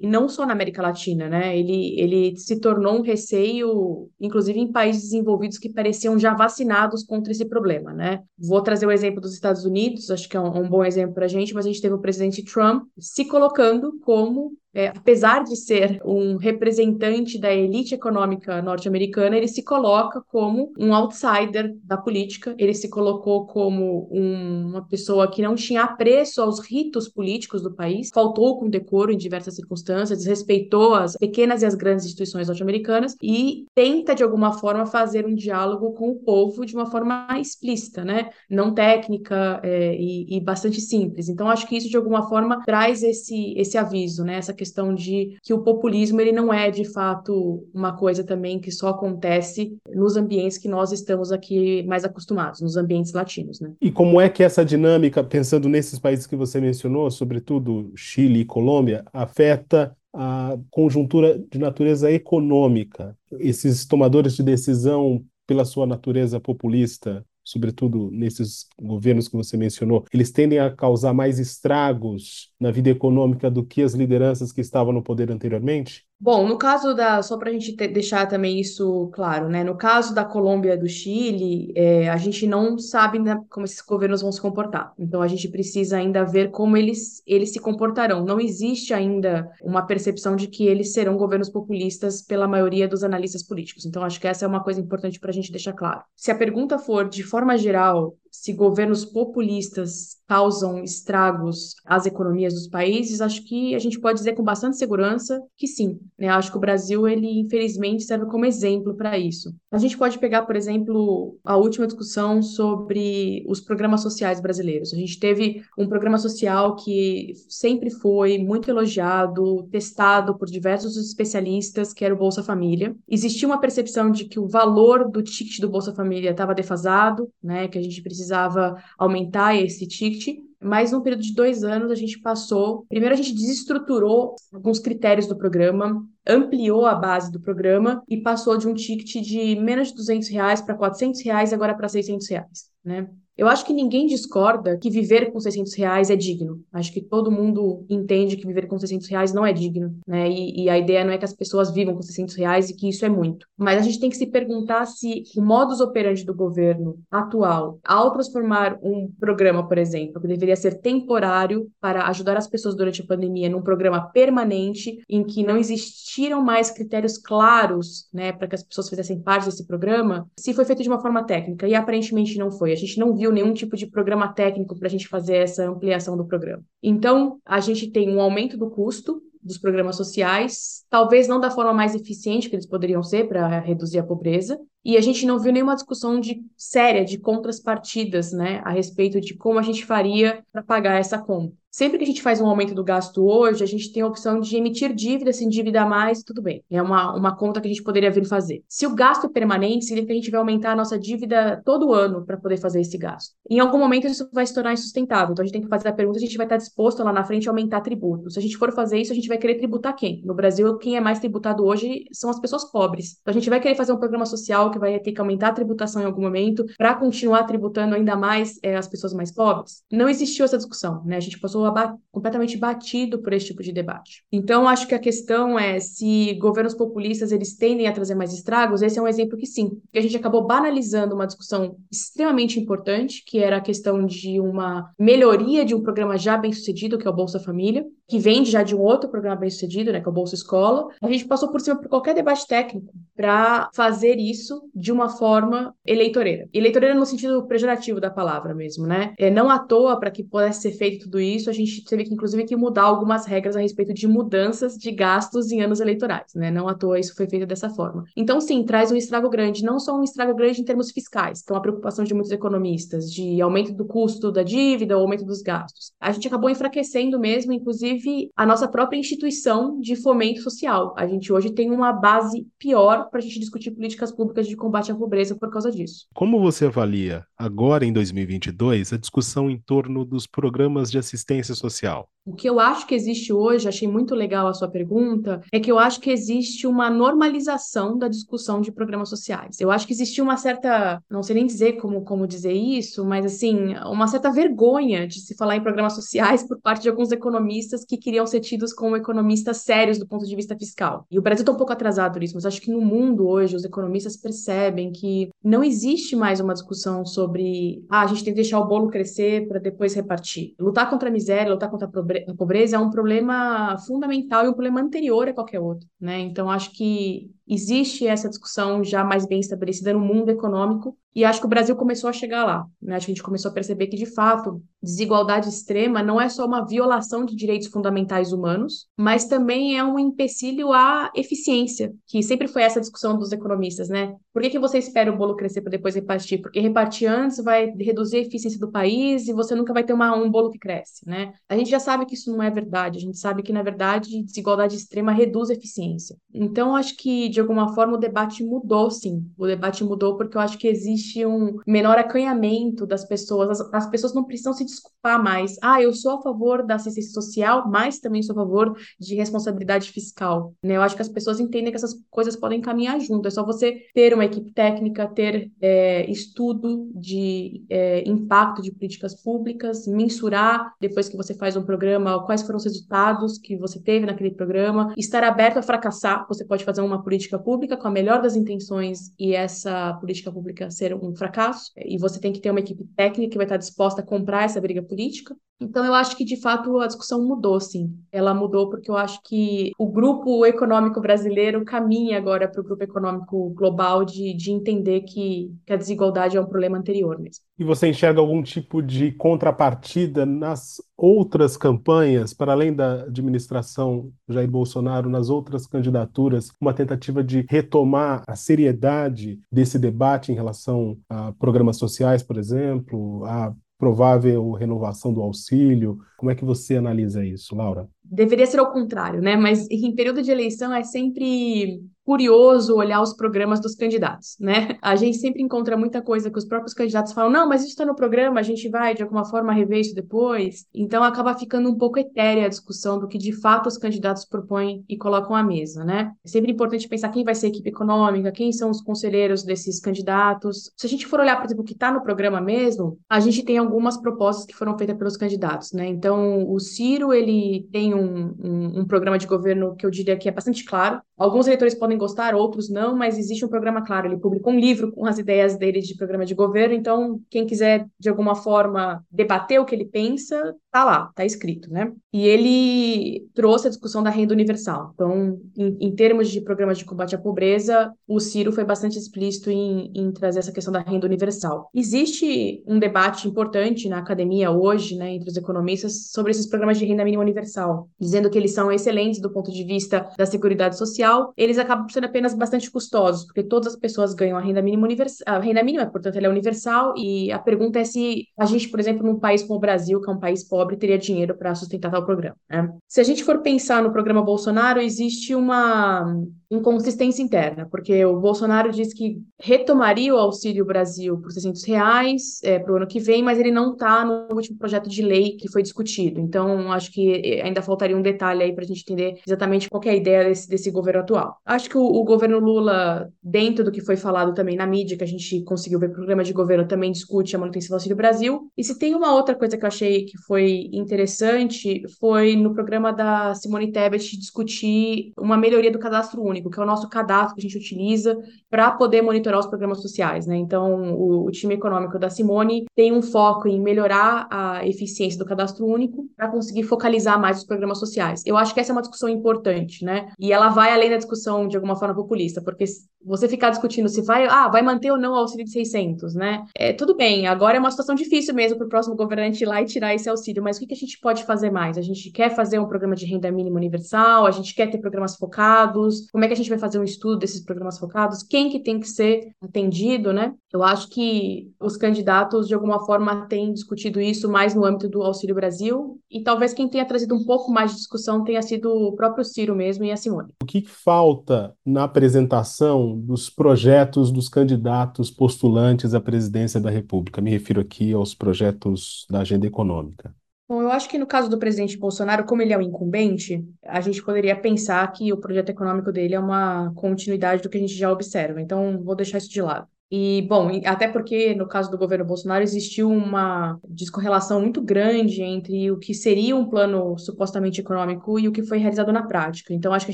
não 0.04 0.28
só 0.28 0.46
na 0.46 0.54
América 0.54 0.81
Latina, 0.81 1.30
né? 1.30 1.58
Ele, 1.58 2.00
ele 2.01 2.36
se 2.36 2.59
tornou 2.59 2.98
um 2.98 3.01
receio, 3.01 4.09
inclusive 4.19 4.59
em 4.59 4.71
países 4.71 5.03
desenvolvidos 5.03 5.59
que 5.59 5.71
pareciam 5.71 6.18
já 6.18 6.33
vacinados 6.33 7.03
contra 7.03 7.31
esse 7.31 7.45
problema, 7.45 7.94
né? 7.94 8.24
Vou 8.39 8.59
trazer 8.63 8.88
o 8.88 8.92
exemplo 8.92 9.21
dos 9.21 9.36
Estados 9.36 9.65
Unidos, 9.65 10.09
acho 10.09 10.27
que 10.27 10.36
é 10.36 10.39
um, 10.39 10.63
um 10.63 10.68
bom 10.68 10.83
exemplo 10.83 11.13
para 11.13 11.25
a 11.25 11.27
gente, 11.27 11.53
mas 11.53 11.63
a 11.63 11.69
gente 11.69 11.80
teve 11.80 11.94
o 11.94 12.01
presidente 12.01 12.44
Trump 12.44 12.86
se 12.98 13.25
colocando 13.25 14.00
como 14.00 14.53
é, 14.73 14.88
apesar 14.88 15.44
de 15.44 15.56
ser 15.56 16.01
um 16.06 16.38
representante 16.38 17.39
da 17.39 17.53
elite 17.53 17.94
econômica 17.94 18.62
norte-americana, 18.62 19.35
ele 19.35 19.47
se 19.47 19.63
coloca 19.63 20.21
como 20.21 20.71
um 20.79 20.95
outsider 20.95 21.75
da 21.83 21.97
política, 21.97 22.56
ele 22.57 22.73
se 22.73 22.89
colocou 22.89 23.45
como 23.45 24.07
um, 24.12 24.68
uma 24.69 24.88
pessoa 24.88 25.29
que 25.29 25.41
não 25.41 25.56
tinha 25.56 25.83
apreço 25.83 26.41
aos 26.41 26.59
ritos 26.59 27.09
políticos 27.09 27.62
do 27.62 27.73
país, 27.73 28.09
faltou 28.13 28.59
com 28.59 28.69
decoro 28.69 29.12
em 29.12 29.18
diversas 29.18 29.56
circunstâncias, 29.56 30.19
desrespeitou 30.19 30.95
as 30.95 31.17
pequenas 31.17 31.62
e 31.62 31.65
as 31.65 31.75
grandes 31.75 32.06
instituições 32.06 32.47
norte-americanas 32.47 33.15
e 33.21 33.65
tenta, 33.75 34.15
de 34.15 34.24
alguma 34.24 34.53
forma, 34.53 34.85
fazer 34.85 35.25
um 35.25 35.35
diálogo 35.35 35.94
com 35.94 36.12
o 36.12 36.19
povo 36.19 36.65
de 36.65 36.75
uma 36.75 36.85
forma 36.85 37.27
explícita, 37.39 38.06
né? 38.06 38.29
não 38.50 38.74
técnica 38.74 39.59
é, 39.63 39.95
e, 39.95 40.38
e 40.38 40.39
bastante 40.39 40.79
simples. 40.79 41.27
Então, 41.27 41.50
acho 41.50 41.67
que 41.67 41.75
isso, 41.75 41.89
de 41.89 41.97
alguma 41.97 42.27
forma, 42.29 42.62
traz 42.63 43.03
esse, 43.03 43.53
esse 43.57 43.77
aviso, 43.77 44.24
né? 44.24 44.35
essa 44.35 44.53
questão 44.62 44.94
de 44.94 45.40
que 45.42 45.56
o 45.56 45.63
populismo 45.63 46.22
ele 46.22 46.31
não 46.31 46.54
é 46.54 46.69
de 46.69 46.86
fato 46.86 47.68
uma 47.74 47.98
coisa 47.98 48.24
também 48.24 48.60
que 48.60 48.72
só 48.72 48.90
acontece 48.90 49.75
nos 49.92 50.16
ambientes 50.16 50.60
que 50.60 50.68
nós 50.68 50.92
estamos 50.92 51.31
aqui 51.31 51.81
mais 51.88 52.06
acostumados, 52.06 52.62
nos 52.62 52.78
ambientes 52.78 53.12
latinos, 53.12 53.60
né? 53.60 53.74
E 53.81 53.90
como 53.90 54.22
é 54.22 54.30
que 54.30 54.44
essa 54.44 54.63
dinâmica, 54.63 55.24
pensando 55.24 55.68
nesses 55.68 55.98
países 55.98 56.28
que 56.28 56.36
você 56.36 56.62
mencionou, 56.62 57.10
sobretudo 57.10 57.92
Chile 57.96 58.42
e 58.42 58.46
Colômbia, 58.46 59.04
afeta 59.12 59.98
a 60.13 60.56
conjuntura 60.69 61.40
de 61.52 61.58
natureza 61.58 62.12
econômica? 62.12 63.18
Esses 63.40 63.84
tomadores 63.84 64.36
de 64.36 64.44
decisão 64.44 65.25
pela 65.48 65.66
sua 65.66 65.88
natureza 65.88 66.40
populista, 66.40 67.25
sobretudo 67.43 68.09
nesses 68.11 68.67
governos 68.79 69.27
que 69.27 69.35
você 69.35 69.57
mencionou, 69.57 70.05
eles 70.13 70.31
tendem 70.31 70.59
a 70.59 70.69
causar 70.69 71.13
mais 71.13 71.39
estragos 71.39 72.51
na 72.59 72.71
vida 72.71 72.89
econômica 72.89 73.49
do 73.49 73.65
que 73.65 73.81
as 73.81 73.93
lideranças 73.93 74.51
que 74.51 74.61
estavam 74.61 74.93
no 74.93 75.03
poder 75.03 75.31
anteriormente? 75.31 76.05
Bom, 76.23 76.47
no 76.47 76.56
caso 76.56 76.94
da, 76.94 77.23
só 77.23 77.35
para 77.35 77.50
a 77.50 77.51
gente 77.51 77.75
deixar 77.75 78.27
também 78.27 78.59
isso 78.59 79.09
claro, 79.12 79.50
né? 79.50 79.63
No 79.63 79.75
caso 79.75 80.13
da 80.13 80.23
Colômbia 80.23 80.75
e 80.75 80.77
do 80.77 80.88
Chile, 80.88 81.73
é, 81.75 82.09
a 82.12 82.18
gente 82.18 82.45
não 82.45 82.77
sabe 82.77 83.18
né, 83.18 83.41
como 83.50 83.65
esses 83.65 83.81
governos 83.81 84.21
vão 84.21 84.31
se 84.31 84.39
comportar. 84.39 84.94
Então 85.00 85.23
a 85.23 85.27
gente 85.27 85.47
precisa 85.47 85.97
ainda 85.97 86.23
ver 86.23 86.51
como 86.51 86.77
eles, 86.77 87.23
eles 87.25 87.51
se 87.51 87.59
comportarão. 87.59 88.23
Não 88.23 88.39
existe 88.39 88.94
ainda 88.94 89.50
uma 89.63 89.88
percepção 89.88 90.35
de 90.35 90.45
que 90.45 90.68
eles 90.68 90.94
serão 90.94 91.18
governos 91.18 91.50
populistas 91.50 92.21
pela 92.21 92.47
maioria 92.47 92.88
dos 92.88 93.03
analistas 93.03 93.41
políticos. 93.41 93.88
Então 93.88 94.03
acho 94.03 94.21
que 94.21 94.27
essa 94.27 94.45
é 94.45 94.47
uma 94.47 94.63
coisa 94.63 94.79
importante 94.79 95.19
para 95.19 95.31
a 95.31 95.33
gente 95.33 95.51
deixar 95.51 95.74
claro. 95.74 96.03
Se 96.15 96.29
a 96.29 96.35
pergunta 96.35 96.77
for, 96.77 97.09
de 97.09 97.24
forma 97.24 97.57
geral, 97.57 98.15
se 98.31 98.54
governos 98.54 99.04
populistas 99.04 100.22
causam 100.31 100.81
estragos 100.81 101.75
às 101.86 102.06
economias 102.06 102.54
dos 102.54 102.69
países, 102.69 103.19
acho 103.19 103.44
que 103.44 103.75
a 103.75 103.80
gente 103.80 104.00
pode 104.00 104.19
dizer 104.19 104.33
com 104.33 104.42
bastante 104.42 104.78
segurança 104.78 105.42
que 105.57 105.68
sim. 105.68 106.00
Né? 106.18 106.30
Acho 106.30 106.50
que 106.50 106.57
o 106.57 106.62
Brasil, 106.62 107.06
ele 107.06 107.42
infelizmente 107.42 108.04
serve 108.04 108.25
como 108.28 108.45
exemplo 108.45 108.95
para 108.95 109.19
isso. 109.19 109.54
A 109.69 109.78
gente 109.78 109.98
pode 109.98 110.18
pegar, 110.19 110.44
por 110.44 110.56
exemplo, 110.56 111.38
a 111.44 111.57
última 111.57 111.86
discussão 111.86 112.42
sobre 112.42 113.44
os 113.45 113.60
programas 113.60 114.01
sociais 114.01 114.39
brasileiros. 114.39 114.94
A 114.94 114.98
gente 114.98 115.19
teve 115.19 115.63
um 115.77 115.88
programa 115.88 116.18
social 116.18 116.77
que 116.77 117.34
sempre 117.50 117.89
foi 117.89 118.38
muito 118.38 118.69
elogiado, 118.69 119.68
testado 119.69 120.38
por 120.38 120.48
diversos 120.48 120.95
especialistas, 120.95 121.94
que 121.94 122.06
era 122.06 122.13
o 122.13 122.18
Bolsa 122.18 122.42
Família. 122.42 122.95
Existia 123.10 123.48
uma 123.48 123.60
percepção 123.60 124.10
de 124.10 124.25
que 124.25 124.39
o 124.39 124.48
valor 124.48 125.12
do 125.12 125.22
ticket 125.22 125.60
do 125.60 125.69
Bolsa 125.69 125.94
Família 125.94 126.31
estava 126.31 126.56
defasado, 126.56 127.30
né? 127.44 127.68
que 127.68 127.77
a 127.77 127.81
gente 127.81 128.01
precisa 128.01 128.21
precisava 128.22 128.75
aumentar 128.98 129.56
esse 129.56 129.88
ticket, 129.88 130.38
mas 130.60 130.92
no 130.92 131.01
período 131.01 131.24
de 131.24 131.34
dois 131.34 131.63
anos 131.63 131.90
a 131.90 131.96
gente 131.96 132.20
passou. 132.20 132.86
Primeiro, 132.88 133.16
a 133.16 133.18
gente 133.18 133.34
desestruturou 133.34 134.36
alguns 134.54 134.80
critérios 134.80 135.25
do 135.25 135.36
programa, 135.36 136.06
ampliou 136.28 136.86
a 136.86 136.94
base 136.94 137.32
do 137.32 137.40
programa 137.40 138.04
e 138.08 138.18
passou 138.18 138.58
de 138.58 138.68
um 138.68 138.75
ticket 138.75 139.25
de 139.25 139.56
menos 139.56 139.88
de 139.88 139.96
200 139.96 140.30
reais 140.30 140.62
para 140.62 140.75
400 140.75 141.22
reais, 141.24 141.51
agora 141.51 141.74
para 141.74 141.90
600 141.90 142.30
reais. 142.30 142.70
Né? 142.86 143.10
Eu 143.41 143.48
acho 143.48 143.65
que 143.65 143.74
ninguém 143.74 144.05
discorda 144.05 144.77
que 144.77 144.88
viver 144.88 145.31
com 145.31 145.39
600 145.39 145.74
reais 145.74 146.12
é 146.12 146.15
digno. 146.15 146.63
Acho 146.71 146.93
que 146.93 147.01
todo 147.01 147.31
mundo 147.31 147.83
entende 147.89 148.38
que 148.38 148.45
viver 148.45 148.67
com 148.67 148.77
600 148.77 149.07
reais 149.07 149.33
não 149.33 149.43
é 149.43 149.51
digno, 149.51 149.98
né? 150.07 150.29
E, 150.29 150.65
e, 150.65 150.69
a 150.69 150.77
ideia 150.77 151.03
não 151.03 151.12
é 151.12 151.17
que 151.17 151.25
as 151.25 151.33
pessoas 151.33 151.71
vivam 151.71 151.95
com 151.95 152.03
600 152.03 152.36
reais 152.36 152.69
e 152.69 152.75
que 152.75 152.88
isso 152.88 153.03
é 153.03 153.10
muito. 153.10 153.48
Mas 153.57 153.79
a 153.79 153.81
gente 153.81 154.00
tem 154.00 154.12
que 154.12 154.15
se 154.15 154.27
perguntar 154.27 154.86
se 154.86 155.24
o 155.36 155.41
modus 155.41 155.81
operandi 155.81 156.24
do 156.24 156.36
governo 156.36 157.00
atual, 157.10 157.79
ao 157.83 158.12
transformar 158.13 158.77
um 158.83 159.12
programa, 159.19 159.67
por 159.67 159.79
exemplo, 159.79 160.21
que 160.21 160.27
deveria 160.27 160.55
ser 160.55 160.79
temporário 160.79 161.67
para 161.81 162.05
ajudar 162.10 162.38
as 162.38 162.48
pessoas 162.48 162.75
durante 162.75 163.01
a 163.01 163.07
pandemia, 163.07 163.50
num 163.50 163.63
programa 163.63 164.01
permanente, 164.12 165.00
em 165.10 165.24
que 165.24 165.43
não 165.43 165.57
existiram 165.57 166.43
mais 166.43 166.69
critérios 166.69 167.17
claros, 167.17 168.07
né, 168.13 168.31
para 168.33 168.48
que 168.48 168.53
as 168.53 168.62
pessoas 168.62 168.88
fizessem 168.88 169.19
parte 169.19 169.45
desse 169.45 169.65
programa, 169.65 170.29
se 170.38 170.53
foi 170.53 170.63
feito 170.63 170.83
de 170.83 170.89
uma 170.89 171.01
forma 171.01 171.24
técnica. 171.24 171.67
E 171.67 171.74
aparentemente 171.74 172.38
não 172.38 172.51
foi. 172.51 172.71
A 172.71 172.75
gente 172.75 173.00
não 173.00 173.15
viu 173.15 173.30
nenhum 173.31 173.53
tipo 173.53 173.75
de 173.75 173.88
programa 173.88 174.31
técnico 174.33 174.77
para 174.77 174.88
a 174.88 174.91
gente 174.91 175.07
fazer 175.07 175.38
essa 175.38 175.67
ampliação 175.67 176.17
do 176.17 176.25
programa. 176.25 176.63
Então, 176.81 177.39
a 177.45 177.59
gente 177.59 177.89
tem 177.89 178.09
um 178.09 178.21
aumento 178.21 178.57
do 178.57 178.69
custo 178.69 179.21
dos 179.41 179.57
programas 179.57 179.95
sociais, 179.95 180.85
talvez 180.89 181.27
não 181.27 181.39
da 181.39 181.50
forma 181.50 181.73
mais 181.73 181.95
eficiente 181.95 182.50
que 182.50 182.55
eles 182.55 182.67
poderiam 182.67 183.01
ser 183.01 183.27
para 183.27 183.59
reduzir 183.59 184.00
a 184.00 184.03
pobreza, 184.03 184.59
e 184.83 184.97
a 184.97 185.01
gente 185.01 185.25
não 185.25 185.39
viu 185.39 185.51
nenhuma 185.51 185.75
discussão 185.75 186.19
de 186.19 186.43
séria 186.57 187.05
de 187.05 187.17
contras 187.17 187.59
partidas, 187.59 188.31
né, 188.31 188.61
a 188.63 188.71
respeito 188.71 189.21
de 189.21 189.35
como 189.35 189.59
a 189.59 189.63
gente 189.63 189.85
faria 189.85 190.43
para 190.51 190.63
pagar 190.63 191.00
essa 191.00 191.19
conta. 191.19 191.61
Sempre 191.71 191.97
que 191.97 192.03
a 192.03 192.07
gente 192.07 192.21
faz 192.21 192.41
um 192.41 192.47
aumento 192.47 192.75
do 192.75 192.83
gasto 192.83 193.25
hoje, 193.25 193.63
a 193.63 193.67
gente 193.67 193.93
tem 193.93 194.03
a 194.03 194.07
opção 194.07 194.41
de 194.41 194.57
emitir 194.57 194.93
dívida, 194.93 195.31
se 195.31 195.45
endividar 195.45 195.88
mais, 195.88 196.21
tudo 196.21 196.41
bem. 196.41 196.61
É 196.69 196.81
uma, 196.81 197.15
uma 197.15 197.33
conta 197.33 197.61
que 197.61 197.67
a 197.67 197.71
gente 197.71 197.81
poderia 197.81 198.11
vir 198.11 198.25
fazer. 198.25 198.61
Se 198.67 198.85
o 198.85 198.93
gasto 198.93 199.27
é 199.27 199.29
permanente, 199.29 199.85
significa 199.85 200.07
que 200.07 200.19
a 200.19 200.21
gente 200.21 200.31
vai 200.31 200.39
aumentar 200.41 200.73
a 200.73 200.75
nossa 200.75 201.00
dívida 201.00 201.61
todo 201.63 201.93
ano 201.93 202.25
para 202.25 202.35
poder 202.35 202.57
fazer 202.57 202.81
esse 202.81 202.97
gasto. 202.97 203.33
Em 203.50 203.59
algum 203.59 203.77
momento 203.77 204.05
isso 204.05 204.27
vai 204.33 204.45
se 204.45 204.53
tornar 204.53 204.73
insustentável. 204.73 205.31
Então 205.31 205.43
a 205.43 205.45
gente 205.45 205.53
tem 205.53 205.61
que 205.61 205.69
fazer 205.69 205.88
a 205.88 205.93
pergunta, 205.93 206.17
a 206.17 206.21
gente 206.21 206.35
vai 206.35 206.45
estar 206.45 206.57
disposto 206.57 207.01
lá 207.05 207.13
na 207.13 207.23
frente 207.23 207.47
a 207.47 207.51
aumentar 207.51 207.79
tributos. 207.79 208.33
Se 208.33 208.39
a 208.39 208.41
gente 208.41 208.57
for 208.57 208.73
fazer 208.73 208.97
isso, 209.00 209.13
a 209.13 209.15
gente 209.15 209.29
vai 209.29 209.38
querer 209.38 209.55
tributar 209.55 209.95
quem? 209.95 210.21
No 210.25 210.33
Brasil, 210.33 210.77
quem 210.77 210.97
é 210.97 211.00
mais 211.00 211.19
tributado 211.19 211.63
hoje 211.63 212.03
são 212.11 212.29
as 212.29 212.39
pessoas 212.39 212.69
pobres. 212.69 213.17
Então 213.21 213.31
a 213.31 213.33
gente 213.33 213.50
vai 213.50 213.61
querer 213.61 213.75
fazer 213.75 213.93
um 213.93 213.97
programa 213.97 214.25
social 214.25 214.71
que 214.72 214.80
vai 214.80 214.98
ter 215.00 215.12
que 215.12 215.22
aumentar 215.22 215.50
a 215.50 215.54
tributação 215.54 216.01
em 216.01 216.06
algum 216.06 216.22
momento 216.22 216.66
para 216.78 216.96
continuar 216.96 217.44
tributando 217.44 217.96
ainda 217.96 218.16
mais 218.16 218.58
é, 218.63 218.75
as 218.75 218.88
pessoas 218.88 219.13
mais 219.13 219.32
pobres. 219.32 219.84
Não 219.92 220.10
existiu 220.10 220.46
essa 220.46 220.58
discussão, 220.58 221.04
né? 221.06 221.18
A 221.18 221.20
gente 221.20 221.40
passou 221.40 221.66
a 221.66 221.72
completamente 222.12 222.58
batido 222.58 223.22
por 223.22 223.34
esse 223.34 223.48
tipo 223.48 223.63
de 223.63 223.72
debate. 223.72 224.24
Então, 224.32 224.68
acho 224.68 224.88
que 224.88 224.96
a 224.96 225.00
questão 225.00 225.58
é 225.58 225.80
se 225.80 226.34
governos 226.36 226.74
populistas 226.74 227.32
eles 227.32 227.56
tendem 227.56 227.88
a 227.88 227.94
trazer 227.94 228.16
mais 228.16 228.34
estragos, 228.34 228.82
esse 228.82 229.00
é 229.00 229.01
um 229.01 229.08
exemplo 229.08 229.38
que 229.38 229.46
sim, 229.46 229.82
que 229.92 230.00
a 230.00 230.01
gente 230.01 230.18
acabou 230.18 230.46
banalizando 230.46 231.16
uma 231.16 231.25
discussão 231.25 231.78
extremamente 231.92 232.60
importante, 232.60 233.24
que 233.25 233.40
era 233.40 233.58
a 233.58 233.62
questão 233.62 234.06
de 234.06 234.40
uma 234.40 234.92
melhoria 235.00 235.66
de 235.66 235.74
um 235.74 235.82
programa 235.82 236.18
já 236.18 236.38
bem 236.38 236.51
sucedido, 236.51 236.98
que 236.98 237.08
é 237.08 237.10
o 237.10 237.16
Bolsa 237.16 237.40
Família, 237.40 237.86
que 238.08 238.20
vem 238.20 238.44
já 238.44 238.62
de 238.62 238.75
um 238.75 238.82
outro 238.82 239.10
programa 239.10 239.38
bem 239.38 239.50
sucedido, 239.50 239.92
né, 239.92 240.01
que 240.01 240.08
é 240.08 240.12
o 240.12 240.13
Bolsa 240.13 240.36
Escola. 240.36 240.88
A 241.01 241.10
gente 241.10 241.25
passou 241.25 241.50
por 241.50 241.62
cima 241.62 241.80
por 241.80 241.88
qualquer 241.88 242.13
debate 242.13 242.46
técnico 242.46 242.94
para 243.16 243.70
fazer 243.74 244.18
isso 244.18 244.61
de 244.74 244.91
uma 244.91 245.10
forma 245.10 245.75
eleitoreira. 245.86 246.48
Eleitoreira 246.53 246.96
no 246.96 247.06
sentido 247.06 247.46
pejorativo 247.48 248.00
da 248.00 248.10
palavra 248.10 248.53
mesmo, 248.53 248.88
né? 248.88 249.13
É, 249.18 249.30
não 249.30 249.50
à 249.50 249.60
toa, 249.60 250.00
para 250.00 250.12
que 250.12 250.24
pudesse 250.24 250.62
ser 250.62 250.72
feito 250.72 251.06
tudo 251.06 251.20
isso, 251.20 251.50
a 251.50 251.53
gente 251.53 251.84
teve 251.84 252.06
que, 252.06 252.13
inclusive, 252.13 252.46
que 252.46 252.56
mudar 252.56 252.84
algumas 252.84 253.25
regras 253.25 253.56
a 253.56 253.60
respeito 253.60 253.94
de 253.94 254.08
mudanças 254.08 254.75
de 254.75 254.91
gastos 254.91 255.51
em 255.51 255.62
anos 255.62 255.80
eleitorais, 255.80 256.34
né? 256.36 256.50
Não 256.50 256.68
à 256.68 256.74
toa 256.74 257.00
isso 257.00 257.15
foi 257.15 257.27
feito 257.27 257.46
dessa 257.46 257.70
forma. 257.70 258.03
Então, 258.15 258.39
sim, 258.39 258.63
traz 258.63 258.91
um 258.91 258.96
estrago 258.96 259.30
grande, 259.30 259.63
não 259.63 259.80
só 259.80 259.98
um 259.98 260.03
estrago 260.03 260.34
grande 260.36 260.62
em 260.62 260.65
termos 260.65 260.91
fiscais, 260.91 261.41
que 261.41 261.51
é 261.51 261.56
uma 261.56 261.62
preocupação 261.62 262.06
de 262.06 262.13
muitos 262.13 262.32
economistas, 262.32 263.12
de 263.12 263.41
aumento 263.41 263.74
do 263.74 263.86
custo 263.86 264.32
da 264.32 264.44
dívida 264.44 265.01
aumento 265.01 265.25
dos 265.25 265.41
gastos. 265.41 265.91
A 266.00 266.12
gente 266.12 266.27
acabou 266.27 266.50
enfraquecendo 266.50 267.20
mesmo, 267.20 267.51
inclusive, 267.51 268.32
a 268.36 268.46
nossa 268.46 268.68
própria 268.68 268.98
instituição 268.98 269.80
de 269.80 269.96
fomento 269.96 270.41
social. 270.41 270.94
A 270.98 271.06
gente 271.08 271.32
hoje 271.32 271.51
tem 271.51 271.70
uma 271.72 271.91
base 271.91 272.48
pior 272.58 273.10
para 273.10 273.20
a 273.20 273.22
gente 273.22 273.39
discutir 273.39 273.72
políticas 273.72 274.12
públicas 274.12 274.48
de 274.48 274.50
combate 274.55 274.91
à 274.91 274.96
pobreza 274.96 275.36
por 275.36 275.50
causa 275.50 275.72
disso. 275.72 276.08
Como 276.13 276.39
você 276.39 276.65
avalia, 276.65 277.25
agora 277.38 277.86
em 277.86 277.93
2022, 277.93 278.93
a 278.93 278.98
discussão 278.98 279.50
em 279.50 279.58
torno 279.58 280.05
dos 280.05 280.27
programas 280.27 280.89
de 280.91 280.98
assistência 280.98 281.55
social? 281.55 282.10
O 282.24 282.36
que 282.36 282.48
eu 282.48 282.60
acho 282.60 282.86
que 282.86 282.94
existe 282.94 283.34
hoje, 283.34 283.68
achei 283.68 283.88
muito 283.88 284.13
legal 284.13 284.46
a 284.48 284.54
sua 284.54 284.70
pergunta, 284.70 285.42
é 285.51 285.60
que 285.60 285.72
eu 285.72 285.80
acho 285.80 286.00
que 286.00 286.12
existe 286.12 286.68
uma 286.68 286.88
normalização 286.88 287.98
da 287.98 288.08
discussão 288.08 288.62
de 288.62 288.72
programas 288.72 289.10
sociais. 289.10 289.60
Eu 289.60 289.72
acho 289.72 289.88
que 289.88 289.94
existe 289.94 290.22
uma 290.22 290.38
certa, 290.38 291.01
não 291.10 291.24
sei 291.24 291.36
nem 291.36 291.48
dizer 291.48 291.74
como, 291.74 292.04
como 292.04 292.28
dizer 292.28 292.54
isso, 292.54 293.04
mas 293.04 293.25
assim, 293.25 293.75
uma 293.88 294.08
certa 294.08 294.32
vergonha 294.32 295.08
de 295.08 295.20
se 295.20 295.36
falar 295.36 295.56
em 295.56 295.63
programas 295.63 295.94
sociais 295.94 296.48
por 296.48 296.62
parte 296.62 296.84
de 296.84 296.90
alguns 296.90 297.12
economistas 297.12 297.84
que 297.84 297.98
queriam 297.98 298.28
ser 298.28 298.40
tidos 298.42 298.72
como 298.72 298.96
economistas 298.96 299.58
sérios 299.58 299.98
do 299.98 300.08
ponto 300.08 300.24
de 300.24 300.36
vista 300.36 300.56
fiscal. 300.56 301.08
E 301.10 301.18
o 301.18 301.24
Brasil 301.24 301.42
está 301.42 301.51
um 301.51 301.58
pouco 301.58 301.74
atrasado 301.74 302.20
nisso, 302.20 302.36
mas 302.36 302.46
acho 302.46 302.62
que 302.62 302.70
no 302.70 302.82
mundo 302.82 303.28
hoje 303.28 303.56
os 303.56 303.63
economistas 303.63 304.16
percebem 304.16 304.92
que 304.92 305.32
não 305.44 305.63
existe 305.63 306.16
mais 306.16 306.40
uma 306.40 306.54
discussão 306.54 307.04
sobre, 307.04 307.84
ah, 307.90 308.01
a 308.01 308.08
gente 308.08 308.24
tem 308.24 308.32
que 308.32 308.42
deixar 308.42 308.60
o 308.60 308.68
bolo 308.68 308.90
crescer 308.90 309.48
para 309.48 309.60
depois 309.60 309.96
repartir. 309.96 310.54
Lutar 310.60 310.88
contra 310.88 311.10
a 311.10 311.12
miséria, 311.12 311.51
lutar 311.51 311.72
contra 311.72 311.88
a 311.88 311.92
a 312.27 312.36
pobreza 312.36 312.75
é 312.75 312.80
um 312.80 312.89
problema 312.89 313.77
fundamental 313.80 314.46
e 314.46 314.50
um 314.50 314.53
problema 314.53 314.82
anterior 314.82 315.27
a 315.27 315.34
qualquer 315.34 315.60
outro, 315.60 315.88
né? 316.00 316.20
Então 316.20 316.50
acho 316.50 316.72
que 316.72 317.32
existe 317.48 318.08
essa 318.08 318.30
discussão 318.30 318.84
já 318.84 319.03
mais 319.03 319.25
bem 319.25 319.39
estabelecida 319.39 319.94
no 319.94 320.00
mundo 320.00 320.30
econômico 320.30 320.98
e 321.13 321.25
acho 321.25 321.39
que 321.39 321.46
o 321.46 321.50
Brasil 321.50 321.75
começou 321.75 322.10
a 322.10 322.13
chegar 322.13 322.46
lá. 322.46 322.65
Né? 322.82 322.96
Acho 322.96 323.06
que 323.06 323.12
a 323.12 323.15
gente 323.15 323.24
começou 323.24 323.51
a 323.51 323.53
perceber 323.53 323.88
que, 323.88 323.98
de 323.98 324.06
fato, 324.06 324.62
desigualdade 324.82 325.50
extrema 325.50 326.01
não 326.01 326.20
é 326.20 326.30
só 326.30 326.46
uma 326.46 326.65
violação 326.65 327.25
de 327.25 327.36
direitos 327.36 327.68
fundamentais 327.68 328.32
humanos, 328.32 328.88
mas 328.98 329.25
também 329.25 329.77
é 329.77 329.84
um 329.84 330.00
empecilho 330.00 330.72
à 330.72 331.12
eficiência, 331.15 331.94
que 332.08 332.24
sempre 332.24 332.48
foi 332.48 332.63
essa 332.63 332.80
discussão 332.80 333.18
dos 333.18 333.32
economistas, 333.32 333.89
né? 333.89 334.15
Por 334.34 334.41
que, 334.41 334.50
que 334.50 334.60
você 334.60 334.77
espera 334.77 335.12
o 335.12 335.18
bolo 335.18 335.36
crescer 335.36 335.62
para 335.62 335.72
depois 335.72 335.96
repartir? 335.96 336.41
Porque 336.41 336.60
repartir 336.60 337.08
antes 337.08 337.44
vai 337.44 337.68
reduzir 337.77 338.18
a 338.18 338.22
eficiência 338.22 338.60
do 338.60 338.72
país 338.72 339.27
e 339.27 339.34
você 339.34 339.53
nunca 339.53 339.74
vai 339.74 339.84
ter 339.84 339.94
uma, 339.94 340.15
um 340.15 340.32
bolo 340.32 340.50
que 340.50 340.58
cresce, 340.58 341.08
né? 341.08 341.34
A 341.50 341.58
gente 341.58 341.70
já 341.70 341.80
sabe 341.80 342.06
que 342.06 342.15
isso 342.15 342.32
não 342.32 342.41
é 342.41 342.50
verdade, 342.50 342.98
a 342.98 343.01
gente 343.01 343.20
sabe 343.20 343.44
que, 343.44 343.51
na 343.51 343.62
verdade, 343.62 344.24
desigualdade 344.24 344.75
extrema 344.77 345.12
reduz 345.12 345.50
a 345.50 345.53
eficiência. 345.53 346.15
Então, 346.34 346.75
acho 346.75 346.96
que, 346.96 347.27
de 347.27 347.41
alguma 347.41 347.74
forma, 347.75 347.96
o 347.96 348.00
debate 348.00 348.44
mudou, 348.44 348.89
sim. 348.89 349.30
O 349.38 349.46
debate 349.46 349.84
mudou 349.84 350.15
porque 350.15 350.38
eu 350.38 350.41
acho 350.41 350.58
que 350.58 350.68
existe 350.68 351.00
um 351.25 351.60
menor 351.67 351.98
acanhamento 351.98 352.86
das 352.86 353.05
pessoas. 353.05 353.62
As, 353.62 353.74
as 353.74 353.89
pessoas 353.89 354.13
não 354.13 354.24
precisam 354.24 354.53
se 354.53 354.65
desculpar 354.65 355.22
mais. 355.22 355.58
Ah, 355.62 355.81
eu 355.81 355.93
sou 355.93 356.13
a 356.13 356.22
favor 356.22 356.65
da 356.65 356.75
assistência 356.75 357.12
social, 357.12 357.70
mas 357.70 358.00
também 358.00 358.22
sou 358.22 358.34
a 358.34 358.43
favor 358.43 358.77
de 359.00 359.15
responsabilidade 359.15 359.91
fiscal. 359.91 360.53
Né? 360.63 360.77
Eu 360.77 360.81
acho 360.81 360.96
que 360.96 361.01
as 361.01 361.10
pessoas 361.10 361.39
entendem 361.39 361.72
que 361.72 361.77
essas 361.77 361.96
coisas 362.10 362.36
podem 362.36 362.62
caminhar 362.62 363.00
junto. 363.00 363.27
É 363.27 363.31
só 363.31 363.46
você 363.46 363.81
ter 363.93 364.13
uma 364.13 364.25
equipe 364.25 364.51
técnica, 364.51 365.08
ter 365.08 365.51
é, 365.62 366.10
estudo 366.10 366.91
de 366.93 367.63
é, 367.70 368.08
impacto 368.08 368.62
de 368.62 368.72
políticas 368.72 369.22
públicas, 369.22 369.88
mensurar, 369.88 370.74
depois 370.79 371.10
que 371.10 371.17
você 371.17 371.34
faz 371.34 371.55
um 371.55 371.63
programa, 371.63 372.24
quais 372.25 372.41
foram 372.41 372.58
os 372.58 372.63
resultados 372.63 373.38
que 373.38 373.55
você 373.58 373.79
teve 373.79 374.05
naquele 374.05 374.31
programa, 374.31 374.93
estar 374.98 375.24
aberto 375.24 375.58
a 375.58 375.62
fracassar. 375.62 376.25
Você 376.27 376.46
pode 376.46 376.63
fazer 376.63 376.81
uma 376.81 377.03
política 377.03 377.39
pública 377.39 377.77
com 377.77 377.88
a 377.88 377.91
melhor 377.91 378.22
das 378.22 378.36
intenções 378.36 379.12
e 379.20 379.34
essa 379.34 379.93
política 379.96 380.31
pública 380.31 380.70
ser 381.00 381.05
um 381.05 381.15
fracasso, 381.15 381.71
e 381.77 381.98
você 381.98 382.19
tem 382.19 382.33
que 382.33 382.39
ter 382.39 382.51
uma 382.51 382.60
equipe 382.60 382.83
técnica 382.95 383.31
que 383.31 383.38
vai 383.38 383.45
estar 383.45 383.57
disposta 383.57 384.01
a 384.01 384.05
comprar 384.05 384.43
essa 384.43 384.62
briga 384.62 384.81
política. 384.81 385.36
Então, 385.62 385.86
eu 385.86 385.94
acho 385.94 386.18
que, 386.18 386.25
de 386.25 386.41
fato, 386.41 386.80
a 386.80 386.88
discussão 386.88 387.24
mudou, 387.24 387.60
sim. 387.60 387.96
Ela 388.12 388.34
mudou 388.34 388.68
porque 388.70 388.89
eu 388.89 388.98
acho 388.98 389.22
que 389.24 389.72
o 389.77 389.88
grupo 389.88 390.44
econômico 390.44 391.00
brasileiro 391.00 391.63
caminha 391.63 392.18
agora 392.18 392.48
para 392.48 392.60
o 392.60 392.63
grupo 392.63 392.84
econômico 392.84 393.51
global 393.51 394.03
de, 394.03 394.34
de 394.36 394.51
entender 394.51 395.01
que, 395.01 395.53
que 395.65 395.74
a 395.74 395.77
desigualdade 395.77 396.36
é 396.36 396.41
um 396.41 396.48
problema 396.48 396.80
anterior 396.80 397.20
mesmo. 397.20 397.44
E 397.60 397.63
você 397.63 397.88
enxerga 397.88 398.20
algum 398.20 398.41
tipo 398.41 398.82
de 398.82 399.12
contrapartida 399.12 400.25
nas 400.25 400.82
outras 400.98 401.56
campanhas, 401.56 402.34
para 402.34 402.53
além 402.53 402.74
da 402.74 403.03
administração 403.03 404.12
Jair 404.27 404.50
Bolsonaro, 404.50 405.10
nas 405.10 405.30
outras 405.30 405.68
candidaturas, 405.68 406.51
uma 406.60 406.74
tentativa 406.74 407.24
de 407.24 407.46
retomar 407.48 408.24
a 408.27 408.36
seriedade 408.36 409.39
desse 409.51 409.77
debate 409.77 410.32
em 410.32 410.36
relação 410.36 410.98
a 411.08 411.32
programas 411.34 411.77
sociais, 411.77 412.24
por 412.24 412.38
exemplo, 412.38 413.25
a 413.25 413.53
provável 413.81 414.51
renovação 414.51 415.11
do 415.11 415.23
auxílio? 415.23 415.97
Como 416.15 416.29
é 416.29 416.35
que 416.35 416.45
você 416.45 416.77
analisa 416.77 417.25
isso, 417.25 417.55
Laura? 417.55 417.89
Deveria 418.03 418.45
ser 418.45 418.59
ao 418.59 418.71
contrário, 418.71 419.19
né? 419.19 419.35
Mas 419.35 419.67
em 419.71 419.95
período 419.95 420.21
de 420.21 420.29
eleição 420.29 420.71
é 420.71 420.83
sempre 420.83 421.81
curioso 422.05 422.75
olhar 422.75 423.01
os 423.01 423.13
programas 423.13 423.60
dos 423.60 423.75
candidatos, 423.75 424.36
né? 424.39 424.77
A 424.81 424.96
gente 424.96 425.17
sempre 425.17 425.41
encontra 425.41 425.77
muita 425.77 426.01
coisa 426.01 426.31
que 426.31 426.38
os 426.38 426.46
próprios 426.46 426.74
candidatos 426.74 427.13
falam, 427.13 427.31
não, 427.31 427.48
mas 427.48 427.62
isso 427.62 427.72
está 427.72 427.86
no 427.86 427.96
programa, 427.96 428.39
a 428.39 428.43
gente 428.43 428.67
vai 428.70 428.96
de 428.96 429.03
alguma 429.03 429.25
forma 429.25 429.53
rever 429.53 429.79
isso 429.79 429.96
depois. 429.96 430.65
Então 430.74 431.03
acaba 431.03 431.38
ficando 431.38 431.70
um 431.70 431.77
pouco 431.77 432.00
etérea 432.00 432.46
a 432.46 432.50
discussão 432.50 433.00
do 433.00 433.08
que 433.08 433.17
de 433.17 433.31
fato 433.31 433.67
os 433.67 433.77
candidatos 433.77 434.25
propõem 434.25 434.84
e 434.89 434.98
colocam 434.98 435.36
à 435.36 435.43
mesa, 435.43 435.84
né? 435.84 436.12
É 436.25 436.27
sempre 436.27 436.51
importante 436.51 436.88
pensar 436.88 437.10
quem 437.10 437.24
vai 437.24 437.36
ser 437.36 437.48
a 437.48 437.50
equipe 437.50 437.70
econômica, 437.70 438.31
quem 438.31 438.51
são 438.51 438.70
os 438.70 438.81
conselheiros 438.81 439.43
desses 439.43 439.79
candidatos. 439.79 440.72
Se 440.75 440.88
a 440.88 440.89
gente 440.89 441.05
for 441.05 441.20
olhar, 441.20 441.38
por 441.38 441.46
exemplo, 441.46 441.63
o 441.63 441.65
que 441.65 441.74
está 441.74 441.91
no 441.91 442.01
programa 442.01 442.41
mesmo, 442.41 442.98
a 443.10 443.20
gente 443.20 443.43
tem 443.43 443.58
algumas 443.58 443.98
propostas 443.98 444.46
que 444.46 444.55
foram 444.55 444.77
feitas 444.77 444.98
pelos 444.98 445.17
candidatos, 445.17 445.72
né? 445.72 445.88
Então 445.88 446.51
o 446.51 446.60
Ciro, 446.60 447.13
ele 447.13 447.67
tem 447.72 447.93
um, 447.93 448.36
um, 448.39 448.79
um 448.79 448.86
programa 448.86 449.17
de 449.17 449.27
governo 449.27 449.75
que 449.75 449.86
eu 449.86 449.91
diria 449.91 450.17
que 450.17 450.27
é 450.27 450.31
bastante 450.31 450.65
claro. 450.65 451.00
Alguns 451.22 451.46
eleitores 451.46 451.75
podem 451.75 452.00
gostar, 452.00 452.34
outros 452.34 452.68
não, 452.68 452.96
mas 452.96 453.16
existe 453.16 453.46
um 453.46 453.48
programa 453.48 453.86
claro. 453.86 454.08
Ele 454.08 454.18
publicou 454.18 454.51
um 454.51 454.60
livro 454.60 454.92
com 454.92 455.06
as 455.06 455.20
ideias 455.20 455.56
dele 455.56 455.80
de 455.80 455.96
programa 455.96 456.25
de 456.25 456.34
governo, 456.34 456.74
então 456.74 457.22
quem 457.30 457.46
quiser 457.46 457.86
de 458.00 458.10
alguma 458.10 458.34
forma 458.34 459.06
debater 459.12 459.60
o 459.62 459.66
que 459.66 459.75
ele 459.75 459.86
pensa, 459.86 460.56
tá 460.72 460.84
lá, 460.84 461.12
tá 461.13 461.24
escrito, 461.24 461.72
né? 461.72 461.92
E 462.12 462.25
ele 462.25 463.28
trouxe 463.36 463.68
a 463.68 463.70
discussão 463.70 464.01
da 464.01 464.10
renda 464.10 464.34
universal. 464.34 464.94
Então, 464.96 465.40
em, 465.56 465.78
em 465.80 465.96
termos 465.96 466.28
de 466.28 466.42
programas 466.42 466.80
de 466.80 466.86
combate 466.86 467.13
à 467.13 467.20
pobreza, 467.20 467.94
o 468.08 468.20
Ciro 468.20 468.51
foi 468.51 468.63
bastante 468.63 468.98
explícito 468.98 469.51
em, 469.51 469.92
em 469.94 470.12
trazer 470.12 470.40
essa 470.40 470.51
questão 470.51 470.74
da 470.74 470.80
renda 470.80 471.06
universal. 471.06 471.70
Existe 471.72 472.63
um 472.66 472.80
debate 472.80 473.28
importante 473.28 473.88
na 473.88 474.00
academia 474.00 474.50
hoje, 474.50 474.96
né, 474.96 475.13
entre 475.13 475.30
os 475.30 475.38
economistas, 475.38 476.10
sobre 476.12 476.32
esses 476.32 476.48
programas 476.48 476.80
de 476.80 476.86
renda 476.86 477.04
mínima 477.04 477.22
universal, 477.22 477.88
dizendo 478.00 478.28
que 478.28 478.40
eles 478.40 478.56
são 478.56 478.72
excelentes 478.72 479.22
do 479.22 479.32
ponto 479.32 479.51
de 479.51 479.63
vista 479.63 480.10
da 480.18 480.25
segurança 480.25 480.78
social 480.78 481.11
eles 481.38 481.58
acabam 481.58 481.88
sendo 481.89 482.06
apenas 482.06 482.34
bastante 482.34 482.70
custosos, 482.70 483.25
porque 483.25 483.44
todas 483.44 483.74
as 483.74 483.80
pessoas 483.80 484.13
ganham 484.13 484.38
a 484.38 484.41
renda 484.41 484.62
mínima 484.62 484.86
universal, 484.86 485.24
a 485.27 485.39
renda 485.39 485.63
mínima, 485.63 485.86
portanto, 485.86 486.18
ela 486.18 486.27
é 486.27 486.30
universal, 486.30 486.94
e 486.98 487.32
a 487.32 487.39
pergunta 487.39 487.80
é 487.80 487.84
se 487.84 488.27
a 488.38 488.46
gente, 488.46 488.70
por 488.70 488.80
exemplo, 488.80 489.06
num 489.06 489.20
país 489.20 489.44
como 489.44 489.56
o 489.58 489.60
Brasil, 489.60 490.01
que 490.01 490.10
é 490.10 490.13
um 490.13 490.20
país 490.20 490.48
pobre, 490.48 490.77
teria 490.77 490.98
dinheiro 490.98 491.38
para 491.38 491.56
sustentar 491.56 491.91
tal 491.91 492.06
programa. 492.06 492.36
Né? 492.50 492.70
Se 492.88 493.01
a 493.01 493.03
gente 493.03 493.24
for 493.24 493.41
pensar 493.41 493.84
no 493.84 493.91
programa 493.91 494.22
Bolsonaro, 494.22 494.80
existe 494.80 495.36
uma 495.36 496.06
inconsistência 496.51 497.24
interna, 497.24 497.67
porque 497.72 498.03
o 498.05 498.20
Bolsonaro 498.20 498.72
diz 498.72 498.93
que 498.93 499.17
retomaria 499.39 500.13
o 500.13 500.17
Auxílio 500.17 500.65
Brasil 500.65 501.17
por 501.20 501.31
600 501.31 501.63
reais 501.63 502.43
é, 502.43 502.60
para 502.60 502.74
o 502.74 502.75
ano 502.75 502.88
que 502.88 503.00
vem, 503.00 503.24
mas 503.24 503.39
ele 503.39 503.51
não 503.51 503.72
está 503.72 504.05
no 504.05 504.36
último 504.36 504.58
projeto 504.58 504.89
de 504.89 505.01
lei 505.01 505.38
que 505.38 505.50
foi 505.50 505.63
discutido. 505.63 506.20
Então, 506.20 506.72
acho 506.72 506.91
que 506.91 507.12
eh, 507.13 507.41
ainda 507.41 507.62
faltaria 507.62 507.96
um 507.96 508.01
detalhe 508.01 508.43
aí 508.43 508.53
para 508.53 508.63
a 508.63 508.67
gente 508.67 508.81
entender 508.81 509.20
exatamente 509.25 509.70
qual 509.70 509.81
é 509.86 509.89
a 509.89 509.96
ideia 509.96 510.24
desse, 510.25 510.50
desse 510.50 510.72
governo 510.72 511.01
atual. 511.01 511.38
Acho 511.46 511.70
que 511.70 511.77
o, 511.77 511.84
o, 511.84 512.03
governo 512.03 512.39
Lula, 512.39 513.10
dentro 513.24 513.63
do 513.63 513.72
que 513.72 513.81
foi 513.81 513.96
falado 513.96 514.34
também 514.34 514.55
na 514.55 514.67
mídia, 514.67 514.98
que 514.98 515.03
a 515.03 515.08
gente 515.08 515.43
conseguiu 515.43 515.79
ver 515.79 515.91
programa 515.91 516.24
de 516.24 516.34
governo, 516.34 516.67
também 516.67 516.91
discute 516.91 517.36
a 517.36 517.39
manutenção 517.39 517.70
do 517.70 517.75
Auxílio 517.75 517.96
Brasil. 517.96 518.51
E 518.58 518.63
se 518.63 518.77
tem 518.77 518.96
uma 518.96 519.13
outra 519.13 519.36
coisa 519.36 519.58
que 519.58 519.63
eu 519.63 519.67
achei 519.67 520.05
que 520.05 520.17
foi 520.25 520.70
interessante, 520.72 521.81
foi 522.00 522.36
no 522.36 522.53
programa 522.53 522.91
da 522.91 523.34
Simone 523.36 523.72
Tebet 523.72 524.17
discutir 524.17 525.12
uma 525.17 525.38
melhoria 525.38 525.72
do 525.72 525.79
cadastro 525.79 526.22
único, 526.22 526.40
que 526.50 526.60
é 526.60 526.63
o 526.63 526.65
nosso 526.65 526.89
cadastro 526.89 527.36
que 527.36 527.41
a 527.41 527.43
gente 527.43 527.57
utiliza 527.57 528.17
para 528.50 528.71
poder 528.71 529.01
monitorar 529.01 529.39
os 529.39 529.45
programas 529.45 529.81
sociais. 529.81 530.25
Né? 530.25 530.38
Então, 530.38 530.93
o, 530.93 531.25
o 531.25 531.31
time 531.31 531.55
econômico 531.55 532.00
da 532.00 532.10
Simone 532.10 532.65
tem 532.75 532.93
um 532.93 533.01
foco 533.01 533.48
em 533.48 533.60
melhorar 533.60 534.27
a 534.29 534.65
eficiência 534.65 535.19
do 535.19 535.25
cadastro 535.25 535.65
único 535.65 536.05
para 536.15 536.29
conseguir 536.29 536.63
focalizar 536.63 537.19
mais 537.19 537.39
os 537.39 537.45
programas 537.45 537.79
sociais. 537.79 538.24
Eu 538.25 538.38
acho 538.38 538.53
que 538.53 538.60
essa 538.60 538.71
é 538.71 538.74
uma 538.74 538.81
discussão 538.81 539.10
importante, 539.10 539.83
né? 539.83 540.12
E 540.19 540.31
ela 540.31 540.50
vai 540.50 540.74
além 540.74 540.89
da 540.89 540.98
discussão 540.98 541.48
de 541.48 541.55
alguma 541.55 541.75
forma 541.75 541.95
populista, 541.95 542.41
porque 542.41 542.65
você 543.03 543.27
ficar 543.27 543.50
discutindo 543.50 543.89
se 543.89 544.01
vai, 544.01 544.27
ah, 544.27 544.48
vai 544.48 544.62
manter 544.62 544.91
ou 544.91 544.98
não 544.98 545.13
o 545.13 545.15
auxílio 545.15 545.45
de 545.45 545.51
600, 545.51 546.13
né? 546.13 546.45
É, 546.55 546.71
tudo 546.71 546.95
bem, 546.95 547.27
agora 547.27 547.57
é 547.57 547.60
uma 547.60 547.71
situação 547.71 547.95
difícil 547.95 548.33
mesmo 548.33 548.57
para 548.57 548.67
o 548.67 548.69
próximo 548.69 548.95
governante 548.95 549.43
ir 549.43 549.48
lá 549.48 549.62
e 549.62 549.65
tirar 549.65 549.93
esse 549.93 550.10
auxílio, 550.10 550.43
mas 550.43 550.57
o 550.57 550.60
que, 550.60 550.67
que 550.67 550.74
a 550.74 550.77
gente 550.77 551.00
pode 551.00 551.25
fazer 551.25 551.51
mais? 551.51 551.77
A 551.77 551.81
gente 551.81 552.12
quer 552.12 552.29
fazer 552.36 552.60
um 552.60 552.67
programa 552.67 552.95
de 552.95 553.05
renda 553.05 553.31
mínima 553.31 553.57
universal, 553.57 554.25
a 554.25 554.31
gente 554.31 554.53
quer 554.53 554.69
ter 554.69 554.77
programas 554.77 555.15
focados, 555.15 556.10
como 556.12 556.24
é 556.24 556.27
que 556.31 556.33
a 556.33 556.38
gente 556.38 556.50
vai 556.50 556.57
fazer 556.57 556.79
um 556.79 556.83
estudo 556.83 557.17
desses 557.17 557.41
programas 557.43 557.77
focados? 557.77 558.23
Quem 558.23 558.50
que 558.50 558.61
tem 558.61 558.79
que 558.79 558.88
ser 558.88 559.33
atendido, 559.41 560.13
né? 560.13 560.33
Eu 560.53 560.63
acho 560.63 560.88
que 560.88 561.51
os 561.59 561.75
candidatos, 561.75 562.47
de 562.47 562.53
alguma 562.53 562.85
forma, 562.85 563.27
têm 563.27 563.51
discutido 563.51 564.00
isso 564.00 564.29
mais 564.29 564.55
no 564.55 564.63
âmbito 564.63 564.88
do 564.88 565.03
Auxílio 565.03 565.35
Brasil, 565.35 566.00
e 566.09 566.23
talvez 566.23 566.53
quem 566.53 566.69
tenha 566.69 566.85
trazido 566.85 567.15
um 567.15 567.25
pouco 567.25 567.51
mais 567.51 567.71
de 567.71 567.77
discussão 567.77 568.23
tenha 568.23 568.41
sido 568.41 568.69
o 568.71 568.93
próprio 568.95 569.25
Ciro 569.25 569.53
mesmo 569.53 569.83
e 569.83 569.91
a 569.91 569.97
Simone. 569.97 570.33
O 570.41 570.45
que 570.45 570.61
falta 570.65 571.53
na 571.65 571.83
apresentação 571.83 572.97
dos 572.97 573.29
projetos 573.29 574.09
dos 574.09 574.29
candidatos 574.29 575.11
postulantes 575.11 575.93
à 575.93 576.00
presidência 576.00 576.61
da 576.61 576.69
República? 576.69 577.21
Me 577.21 577.29
refiro 577.29 577.59
aqui 577.59 577.91
aos 577.91 578.15
projetos 578.15 579.05
da 579.09 579.19
agenda 579.19 579.45
econômica. 579.45 580.15
Bom, 580.51 580.62
eu 580.62 580.70
acho 580.70 580.89
que 580.89 580.98
no 580.98 581.08
caso 581.08 581.29
do 581.29 581.39
presidente 581.39 581.77
Bolsonaro, 581.77 582.25
como 582.25 582.41
ele 582.41 582.51
é 582.51 582.58
o 582.58 582.62
incumbente, 582.62 583.41
a 583.63 583.79
gente 583.79 584.03
poderia 584.03 584.36
pensar 584.36 584.86
que 584.91 585.13
o 585.13 585.17
projeto 585.17 585.48
econômico 585.48 585.93
dele 585.93 586.13
é 586.13 586.20
uma 586.20 586.74
continuidade 586.74 587.41
do 587.41 587.50
que 587.50 587.58
a 587.58 587.62
gente 587.62 587.74
já 587.74 587.89
observa. 587.89 588.41
Então, 588.41 588.84
vou 588.84 588.93
deixar 588.93 589.17
isso 589.17 589.29
de 589.29 589.41
lado. 589.41 589.65
E, 589.93 590.21
bom, 590.21 590.50
até 590.65 590.88
porque 590.88 591.36
no 591.36 591.45
caso 591.45 591.69
do 591.69 591.77
governo 591.77 592.05
Bolsonaro 592.05 592.41
existiu 592.41 592.89
uma 592.89 593.60
descorrelação 593.67 594.39
muito 594.39 594.62
grande 594.62 595.21
entre 595.21 595.69
o 595.69 595.77
que 595.77 595.93
seria 595.93 596.33
um 596.33 596.50
plano 596.50 596.98
supostamente 596.98 597.60
econômico 597.60 598.17
e 598.17 598.25
o 598.25 598.31
que 598.31 598.41
foi 598.41 598.57
realizado 598.57 598.93
na 598.93 599.05
prática. 599.05 599.53
Então, 599.53 599.74
acho 599.74 599.86
que 599.86 599.91
a 599.91 599.93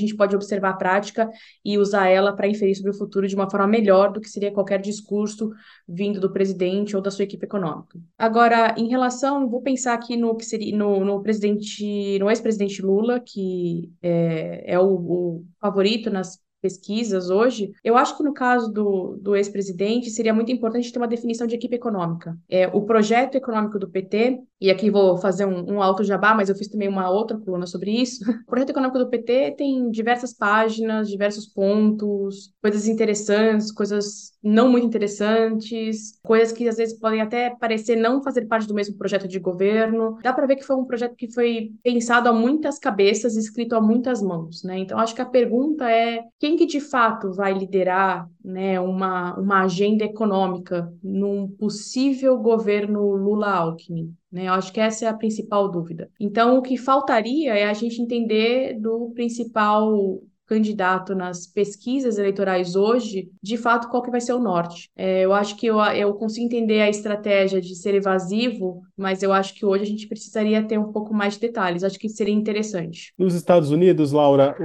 gente 0.00 0.14
pode 0.14 0.36
observar 0.36 0.70
a 0.70 0.76
prática 0.76 1.28
e 1.64 1.76
usar 1.76 2.06
ela 2.06 2.32
para 2.32 2.46
inferir 2.46 2.76
sobre 2.76 2.92
o 2.92 2.96
futuro 2.96 3.26
de 3.26 3.34
uma 3.34 3.50
forma 3.50 3.66
melhor 3.66 4.12
do 4.12 4.20
que 4.20 4.28
seria 4.28 4.52
qualquer 4.52 4.80
discurso 4.80 5.50
vindo 5.88 6.20
do 6.20 6.32
presidente 6.32 6.94
ou 6.94 7.02
da 7.02 7.10
sua 7.10 7.24
equipe 7.24 7.44
econômica. 7.44 7.98
Agora, 8.16 8.76
em 8.78 8.86
relação, 8.86 9.50
vou 9.50 9.62
pensar 9.62 9.94
aqui 9.94 10.16
no 10.16 10.36
que 10.36 10.44
seria 10.44 10.76
no, 10.76 11.04
no 11.04 11.20
presidente, 11.24 12.16
no 12.20 12.30
ex-presidente 12.30 12.80
Lula, 12.80 13.18
que 13.18 13.90
é, 14.00 14.74
é 14.74 14.78
o, 14.78 14.86
o 14.86 15.44
favorito 15.60 16.08
nas 16.08 16.38
pesquisas 16.60 17.30
hoje, 17.30 17.72
eu 17.82 17.96
acho 17.96 18.16
que 18.16 18.22
no 18.22 18.32
caso 18.32 18.72
do, 18.72 19.16
do 19.20 19.36
ex-presidente 19.36 20.10
seria 20.10 20.34
muito 20.34 20.52
importante 20.52 20.92
ter 20.92 20.98
uma 20.98 21.08
definição 21.08 21.46
de 21.46 21.54
equipe 21.54 21.76
econômica. 21.76 22.36
É, 22.48 22.66
o 22.68 22.82
projeto 22.82 23.36
econômico 23.36 23.78
do 23.78 23.88
PT, 23.88 24.40
e 24.60 24.70
aqui 24.70 24.90
vou 24.90 25.16
fazer 25.18 25.46
um, 25.46 25.74
um 25.74 25.82
alto 25.82 26.02
jabá, 26.02 26.34
mas 26.34 26.48
eu 26.48 26.54
fiz 26.54 26.68
também 26.68 26.88
uma 26.88 27.08
outra 27.10 27.38
coluna 27.38 27.66
sobre 27.66 27.90
isso. 27.90 28.24
O 28.48 28.50
projeto 28.50 28.70
econômico 28.70 28.98
do 28.98 29.10
PT 29.10 29.54
tem 29.58 29.90
diversas 29.90 30.32
páginas, 30.32 31.08
diversos 31.08 31.46
pontos, 31.46 32.50
coisas 32.62 32.88
interessantes, 32.88 33.70
coisas 33.70 34.32
não 34.42 34.70
muito 34.70 34.86
interessantes, 34.86 36.18
coisas 36.22 36.50
que 36.50 36.66
às 36.66 36.76
vezes 36.76 36.98
podem 36.98 37.20
até 37.20 37.50
parecer 37.50 37.94
não 37.96 38.22
fazer 38.22 38.46
parte 38.46 38.66
do 38.66 38.74
mesmo 38.74 38.96
projeto 38.96 39.28
de 39.28 39.38
governo. 39.38 40.18
Dá 40.22 40.32
para 40.32 40.46
ver 40.46 40.56
que 40.56 40.64
foi 40.64 40.76
um 40.76 40.84
projeto 40.86 41.14
que 41.14 41.32
foi 41.32 41.72
pensado 41.82 42.28
a 42.28 42.32
muitas 42.32 42.78
cabeças, 42.78 43.36
escrito 43.36 43.74
a 43.74 43.80
muitas 43.80 44.22
mãos, 44.22 44.62
né? 44.64 44.78
Então 44.78 44.98
acho 44.98 45.14
que 45.14 45.22
a 45.22 45.26
pergunta 45.26 45.88
é 45.90 46.24
quem 46.38 46.56
que 46.56 46.66
de 46.66 46.80
fato 46.80 47.32
vai 47.32 47.52
liderar 47.52 48.28
né, 48.42 48.80
uma, 48.80 49.38
uma 49.38 49.62
agenda 49.64 50.04
econômica 50.04 50.90
num 51.02 51.48
possível 51.48 52.38
governo 52.38 53.14
Lula-Alckmin? 53.14 54.17
Né? 54.30 54.48
Eu 54.48 54.52
acho 54.52 54.72
que 54.72 54.80
essa 54.80 55.06
é 55.06 55.08
a 55.08 55.14
principal 55.14 55.70
dúvida. 55.70 56.10
Então, 56.20 56.58
o 56.58 56.62
que 56.62 56.76
faltaria 56.76 57.54
é 57.54 57.64
a 57.64 57.72
gente 57.72 58.00
entender 58.00 58.78
do 58.78 59.10
principal 59.14 60.20
candidato 60.46 61.14
nas 61.14 61.46
pesquisas 61.46 62.16
eleitorais 62.16 62.74
hoje, 62.74 63.30
de 63.42 63.56
fato, 63.58 63.88
qual 63.88 64.02
que 64.02 64.10
vai 64.10 64.20
ser 64.20 64.32
o 64.32 64.38
norte. 64.38 64.90
É, 64.96 65.20
eu 65.20 65.34
acho 65.34 65.54
que 65.56 65.66
eu, 65.66 65.78
eu 65.78 66.14
consigo 66.14 66.46
entender 66.46 66.80
a 66.80 66.88
estratégia 66.88 67.60
de 67.60 67.76
ser 67.76 67.94
evasivo, 67.94 68.82
mas 68.98 69.22
eu 69.22 69.32
acho 69.32 69.54
que 69.54 69.64
hoje 69.64 69.84
a 69.84 69.86
gente 69.86 70.08
precisaria 70.08 70.62
ter 70.62 70.78
um 70.78 70.92
pouco 70.92 71.14
mais 71.14 71.34
de 71.34 71.40
detalhes. 71.40 71.84
Acho 71.84 71.98
que 71.98 72.08
seria 72.08 72.34
interessante. 72.34 73.12
Nos 73.16 73.34
Estados 73.34 73.70
Unidos, 73.70 74.12
Laura, 74.12 74.56